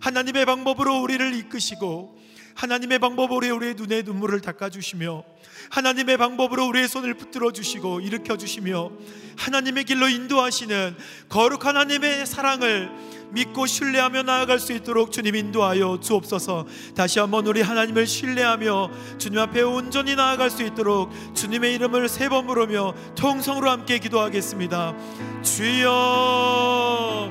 [0.00, 2.16] 하나님의 방법으로 우리를 이끄시고
[2.56, 5.22] 하나님의 방법으로 우리의 눈에 눈물을 닦아주시며
[5.70, 8.90] 하나님의 방법으로 우리의 손을 붙들어 주시고 일으켜 주시며
[9.36, 10.96] 하나님의 길로 인도하시는
[11.28, 12.90] 거룩한 하나님의 사랑을
[13.30, 16.66] 믿고 신뢰하며 나아갈 수 있도록 주님 인도하여 주옵소서.
[16.94, 22.46] 다시 한번 우리 하나님을 신뢰하며 주님 앞에 온전히 나아갈 수 있도록 주님의 이름을 세 번
[22.46, 24.94] 부르며 통성으로 함께 기도하겠습니다.
[25.42, 27.30] 주여,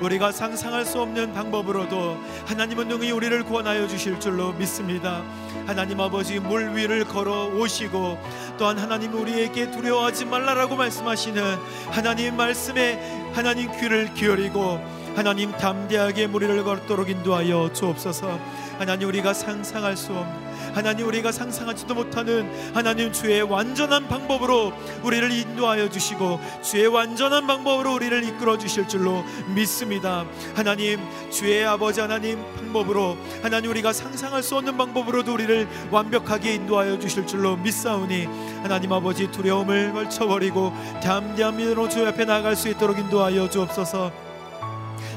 [0.02, 5.22] 우리가 상상할 수 없는 방법으로도 하나님은 능히 우리를 구원하여 주실 줄로 믿습니다.
[5.66, 8.18] 하나님 아버지 물 위를 걸어 오시고
[8.58, 11.58] 또한 하나님 우리에게 두려워하지 말라라고 말씀하시는
[11.92, 14.80] 하나님 말씀에 하나님 귀를 기울이고
[15.18, 18.40] 하나님 담대하게 무리를 걷도록 인도하여 주옵소서.
[18.80, 20.45] 하나님 우리가 상상할 수 없는
[20.76, 24.74] 하나님 우리가 상상하지도 못하는 하나님 주의 완전한 방법으로
[25.04, 29.24] 우리를 인도하여 주시고 주의 완전한 방법으로 우리를 이끌어 주실 줄로
[29.56, 30.26] 믿습니다.
[30.54, 31.00] 하나님
[31.32, 37.56] 주의 아버지 하나님 방법으로 하나님 우리가 상상할 수 없는 방법으로도 우리를 완벽하게 인도하여 주실 줄로
[37.56, 38.26] 믿사오니
[38.62, 44.26] 하나님 아버지 두려움을 걸쳐버리고 담대한 믿음으로 주 앞에 나아갈 수 있도록 인도하여 주옵소서.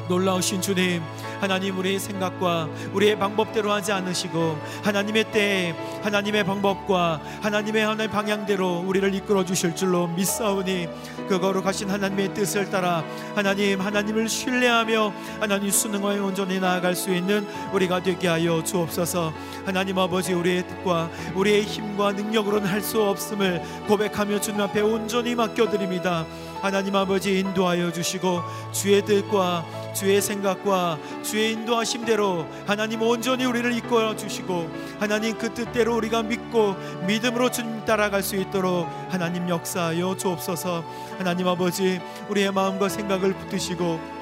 [0.08, 1.02] 놀라우신 주님
[1.40, 9.14] 하나님 우리의 생각과 우리의 방법대로 하지 않으시고 하나님의 때에 하나님의 방법과 하나님의 하나의 방향대로 우리를
[9.14, 10.88] 이끌어 주실 줄로 믿사오니
[11.28, 18.02] 그 거룩하신 하나님의 뜻을 따라 하나님 하나님을 신뢰하며 하나님 순응하여 온전히 나아갈 수 있는 우리가
[18.02, 19.32] 되게 하여 주옵소서.
[19.64, 26.24] 하나님 아버지 우리의 뜻과 우리의 힘과 능력으로는 할 수 없음을 고백하며 주님 앞에 온전히 맡겨드립니다
[26.60, 28.42] 하나님 아버지 인도하여 주시고
[28.72, 36.22] 주의 뜻과 주의 생각과 주의 인도하심대로 하나님 온전히 우리를 이끌어 주시고 하나님 그 뜻대로 우리가
[36.22, 40.84] 믿고 믿음으로 주님 따라갈 수 있도록 하나님 역사하여 주옵소서
[41.18, 44.18] 하나님 아버지 우리의 마음과 생각을 붙드시고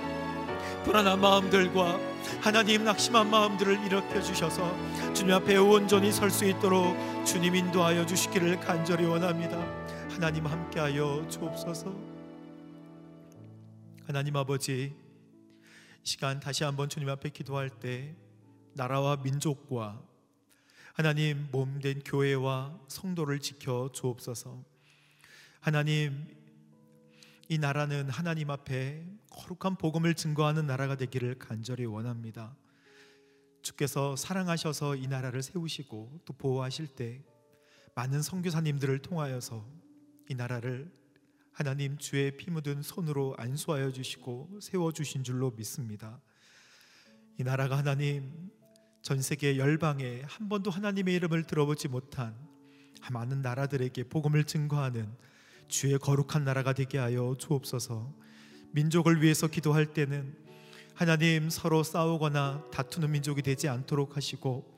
[0.85, 1.99] 불안한 마음들과
[2.41, 4.73] 하나님 낙심한 마음들을 일으켜 주셔서
[5.15, 9.59] 주님 앞에 온전히 설 수 있도록 주님 인도하여 주시기를 간절히 원합니다.
[10.11, 12.16] 하나님 함께하여 주옵소서.
[14.07, 14.95] 하나님 아버지
[16.05, 18.15] 시간 다시 한번 주님 앞에 기도할 때
[18.75, 20.01] 나라와 민족과
[20.95, 24.63] 하나님 몸된 교회와 성도를 지켜 주옵소서.
[25.59, 26.25] 하나님
[27.49, 32.57] 이 나라는 하나님 앞에 거룩한 복음을 증거하는 나라가 되기를 간절히 원합니다.
[33.61, 37.25] 주께서 사랑하셔서 이 나라를 세우시고 또 보호하실 때
[37.97, 39.67] 많은 선교사님들을 통하여서
[40.29, 40.93] 이 나라를
[41.57, 46.21] 하나님 주의 피 묻은 손으로 안수하여 주시고 세워 주신 줄로 믿습니다.
[47.39, 48.51] 이 나라가 하나님
[49.01, 52.37] 전 세계 열방에 한 번도 하나님의 이름을 들어보지 못한
[53.11, 55.11] 많은 나라들에게 복음을 증거하는
[55.67, 58.13] 주의 거룩한 나라가 되게 하여 주옵소서.
[58.73, 60.37] 민족을 위해서 기도할 때는
[60.93, 64.77] 하나님 서로 싸우거나 다투는 민족이 되지 않도록 하시고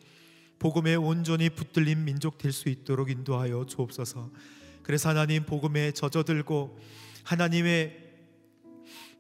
[0.61, 4.31] 복음에 온전히 붙들린 민족 될 수 있도록 인도하여 주옵소서.
[4.89, 6.78] 그래서 하나님 복음에 젖어들고
[7.22, 7.95] 하나님의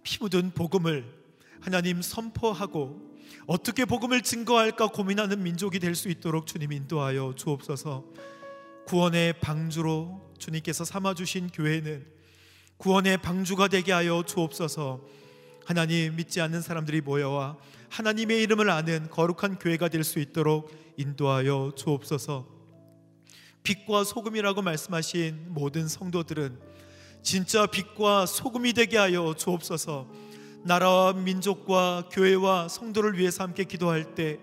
[0.02, 1.04] 피 묻은 복음을
[1.60, 2.98] 하나님 선포하고
[3.46, 8.06] 어떻게 복음을 증거할까 고민하는 민족이 될 수 있도록 주님 인도하여 주옵소서.
[8.86, 12.06] 구원의 방주로 주님께서 삼아 주신 교회는
[12.78, 15.04] 구원의 방주가 되게 하여 주옵소서.
[15.66, 17.58] 하나님 믿지 않는 사람들이 모여와
[17.90, 22.57] 하나님의 이름을 아는 거룩한 교회가 될 수 있도록 인도하여 주옵소서.
[23.68, 26.58] 빛과 소금이라고 말씀하신 모든 성도들은
[27.20, 30.08] 진짜 빛과 소금이 되게 하여 주옵소서.
[30.62, 34.38] 나라와 민족과 교회와 성도를 위해서 함께 기도할 때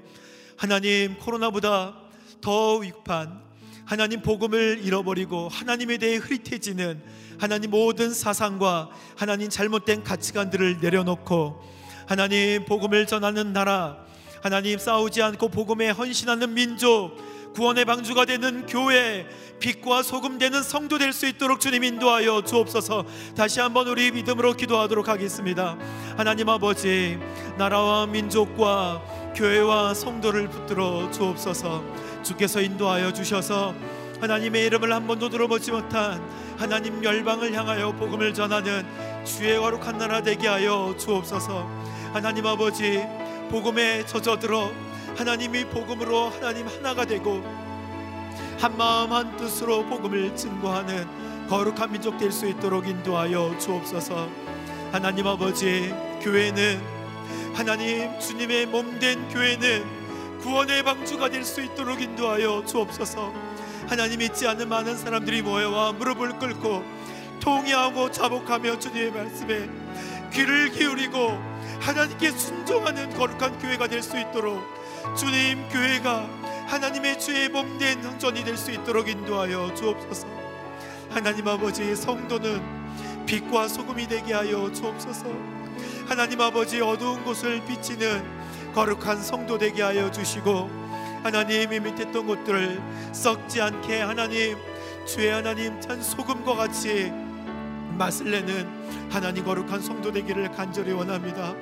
[0.58, 1.96] 하나님 코로나보다
[2.40, 3.42] 더 위급한
[3.84, 7.02] 하나님 복음을 잃어버리고 하나님에 대해 흐릿해지는
[7.40, 11.64] 하나님 모든 사상과 하나님 잘못된 가치관들을 내려놓고
[12.06, 14.06] 하나님 복음을 전하는 나라
[14.44, 19.26] 하나님 싸우지 않고 복음에 헌신하는 민족 구원의 방주가 되는 교회
[19.60, 23.06] 빛과 소금 되는 성도 될 수 있도록 주님 인도하여 주옵소서.
[23.38, 25.78] 다시 한번 우리 믿음으로 기도하도록 하겠습니다.
[26.18, 27.18] 하나님 아버지
[27.58, 29.02] 나라와 민족과
[29.34, 31.82] 교회와 성도를 붙들어 주옵소서.
[32.24, 33.74] 주께서 인도하여 주셔서
[34.20, 36.22] 하나님의 이름을 한 번도 들어보지 못한
[36.58, 38.86] 하나님 열방을 향하여 복음을 전하는
[39.24, 41.70] 주의 거룩한 나라 되게 하여 주옵소서.
[42.12, 43.02] 하나님 아버지
[43.50, 44.72] 복음에 젖어들어
[45.16, 47.42] 하나님이 복음으로 하나님 하나가 되고
[48.60, 54.28] 한 마음 한 뜻으로 복음을 증거하는 거룩한 민족 될 수 있도록 인도하여 주옵소서.
[54.92, 56.82] 하나님 아버지 교회는
[57.54, 63.32] 하나님 주님의 몸된 교회는 구원의 방주가 될 수 있도록 인도하여 주옵소서.
[63.88, 66.84] 하나님 믿지 않는 많은 사람들이 모여와 무릎을 꿇고
[67.40, 69.70] 통회하고 자복하며 주님의 말씀에
[70.34, 74.60] 귀를 기울이고 하나님께 순종하는 거룩한 교회가 될 수 있도록
[75.14, 76.28] 주님 교회가
[76.68, 80.28] 하나님의 주의 몸된 성전이 될 수 있도록 인도하여 주옵소서.
[81.10, 85.26] 하나님 아버지 성도는 빛과 소금이 되게 하여 주옵소서.
[86.08, 90.70] 하나님 아버지 어두운 곳을 비치는 거룩한 성도 되게 하여 주시고
[91.24, 92.82] 하나님 이 밑했던 곳들을
[93.14, 94.58] 썩지 않게 하나님
[95.06, 97.12] 주의 하나님 찬 소금과 같이
[97.98, 98.68] 맛을 내는
[99.10, 101.56] 하나님 거룩한 성도 되기를 간절히 원합니다.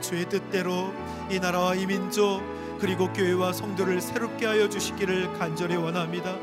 [0.00, 0.92] 주의 뜻대로
[1.30, 2.42] 이 나라와 이 민족
[2.80, 6.36] 그리고 교회와 성도를 새롭게 하여 주시기를 간절히 원합니다.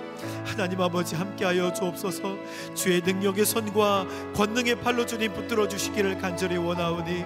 [0.46, 2.38] 하나님 아버지 함께하여 주옵소서.
[2.74, 7.24] 주의 능력의 손과 권능의 팔로 주님 붙들어 주시기를 간절히 원하오니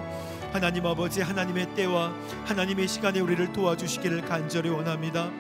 [0.54, 2.14] 하나님 아버지 하나님의 때와
[2.46, 5.32] 하나님의 시간에 우리를 도와주시기를 간절히 원합니다.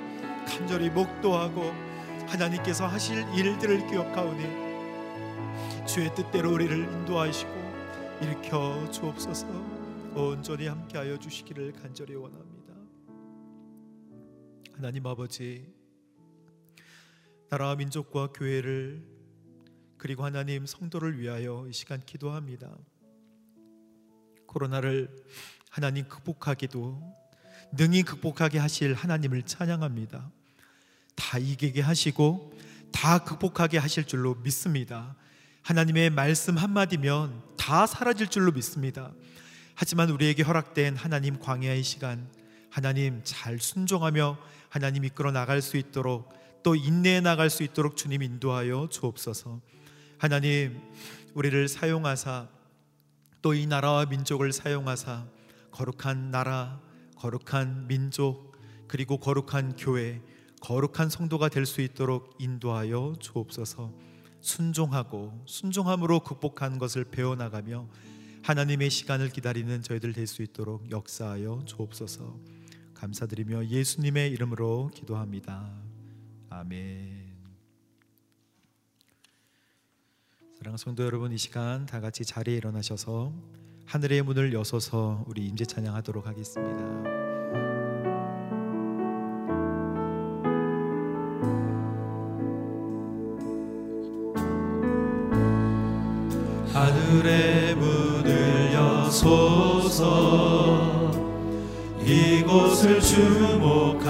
[0.48, 1.74] 간절히 목도하고
[2.28, 4.70] 하나님께서 하실 일들을 기억하오니
[5.88, 7.52] 주의 뜻대로 우리를 인도하시고
[8.22, 9.48] 일으켜 주옵소서.
[10.16, 12.49] 온전히 함께하여 주시기를 간절히 원합니다.
[14.80, 15.68] 하나님 아버지
[17.50, 19.04] 나라와 민족과 교회를
[19.98, 22.74] 그리고 하나님 성도를 위하여 이 시간 기도합니다.
[24.46, 25.14] 코로나를
[25.70, 26.98] 하나님 극복하기도
[27.74, 30.32] 능히 극복하게 하실 하나님을 찬양합니다.
[31.14, 32.54] 다 이기게 하시고
[32.94, 35.18] 다 극복하게 하실 줄로 믿습니다.
[35.62, 39.12] 하나님의 말씀 한마디면 다 사라질 줄로 믿습니다.
[39.76, 42.32] 하지만 우리에게 허락된 하나님 광야의 시간,
[42.70, 44.38] 하나님 잘 순종하며
[44.70, 46.30] 하나님 이끌어 나갈 수 있도록
[46.64, 49.62] 또 인내해 나갈 수 있도록 주님 인도하여 주옵소서.
[50.18, 50.80] 하나님
[51.34, 52.48] 우리를 사용하사
[53.42, 55.26] 또 이 나라와 민족을 사용하사
[55.72, 56.82] 거룩한 나라,
[57.16, 58.58] 거룩한 민족
[58.88, 60.22] 그리고 거룩한 교회,
[60.62, 63.94] 거룩한 성도가 될 수 있도록 인도하여 주옵소서.
[64.42, 67.88] 순종하고 순종함으로 극복한 것을 배워 나가며
[68.44, 72.59] 하나님의 시간을 기다리는 저희들 될 수 있도록 역사하여 주옵소서.
[73.00, 75.72] 감사드리며 예수님의 이름으로 기도합니다.
[76.50, 77.30] 아멘.
[80.58, 83.32] 사랑하는 성도 여러분, 이 시간 다 같이 자리에 일어나셔서
[83.86, 86.84] 하늘의 문을 여서서 우리 임재 찬양하도록 하겠습니다.
[96.74, 100.89] 하늘의 문을 여소서
[102.10, 104.10] 이곳을 주목하소서.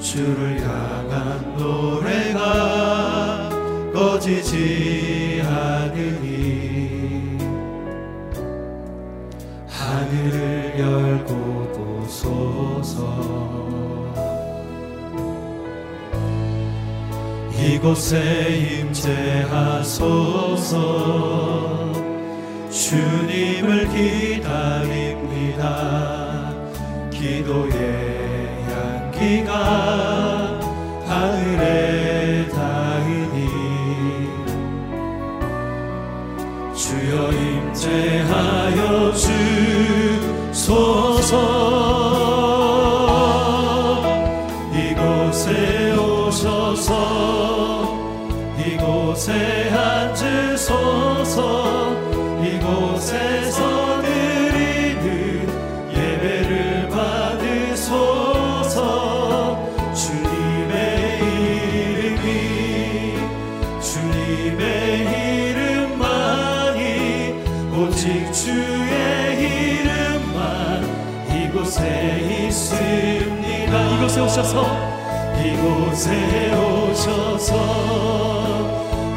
[0.00, 3.50] 주를 향한 노래가
[3.92, 7.36] 꺼지지 않으니.
[9.68, 13.36] 하늘을 열고 보소서.
[17.54, 20.06] 이곳에 임재하소서.
[22.70, 24.82] 주님을 기다
[25.56, 26.54] 립니다.
[27.10, 30.60] 기도의 향기가
[31.06, 33.48] 하늘에 닿으니
[36.74, 39.12] 주여 임재하여
[40.52, 41.32] 주소서
[44.74, 46.90] 이곳에 오셔서
[48.58, 49.55] 이곳에
[74.36, 74.66] 오셔서
[75.42, 77.50] 이곳에 오셔서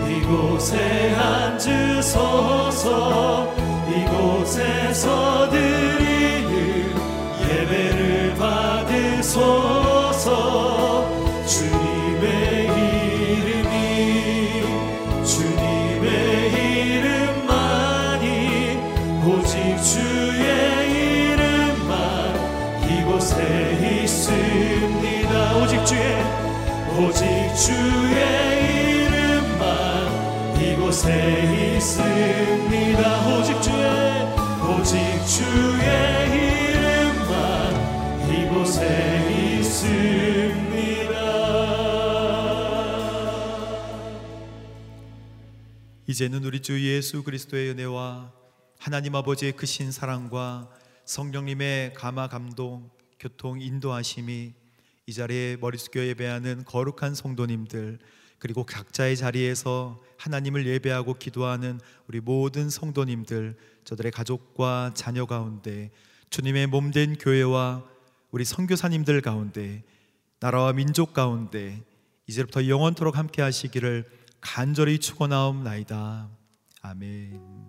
[0.08, 2.88] 이곳에 앉으소서
[3.90, 6.96] 이곳에서 드리는
[7.50, 9.50] 예배를 받으소서
[25.90, 26.22] 주의
[27.00, 27.26] 오직
[27.66, 28.20] 주의
[29.08, 33.02] 이름만 이곳에 있습니다.
[33.28, 34.24] 오직 주의
[34.70, 34.94] 오직
[35.26, 35.90] 주의
[36.78, 37.34] 이름만
[38.32, 41.10] 이곳에 있습니다.
[46.06, 48.32] 이제는 우리 주 예수 그리스도의 은혜와
[48.78, 50.70] 하나님 아버지의 크신 사랑과
[51.06, 54.54] 성령님의 감화 감동 교통 인도하심이
[55.10, 57.98] 이 자리에 머릿속교 예배하는 거룩한 성도님들
[58.38, 65.90] 그리고 각자의 자리에서 하나님을 예배하고 기도하는 우리 모든 성도님들 저들의 가족과 자녀 가운데
[66.30, 67.84] 주님의 몸된 교회와
[68.30, 69.82] 우리 선교사님들 가운데
[70.40, 71.82] 나라와 민족 가운데
[72.28, 74.08] 이제부터 영원토록 함께 하시기를
[74.42, 76.30] 간절히 축원하옵나이다.
[76.84, 77.69] 아멘.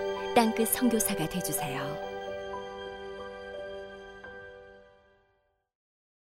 [0.33, 2.10] 땅끝 선교사가 되주세요.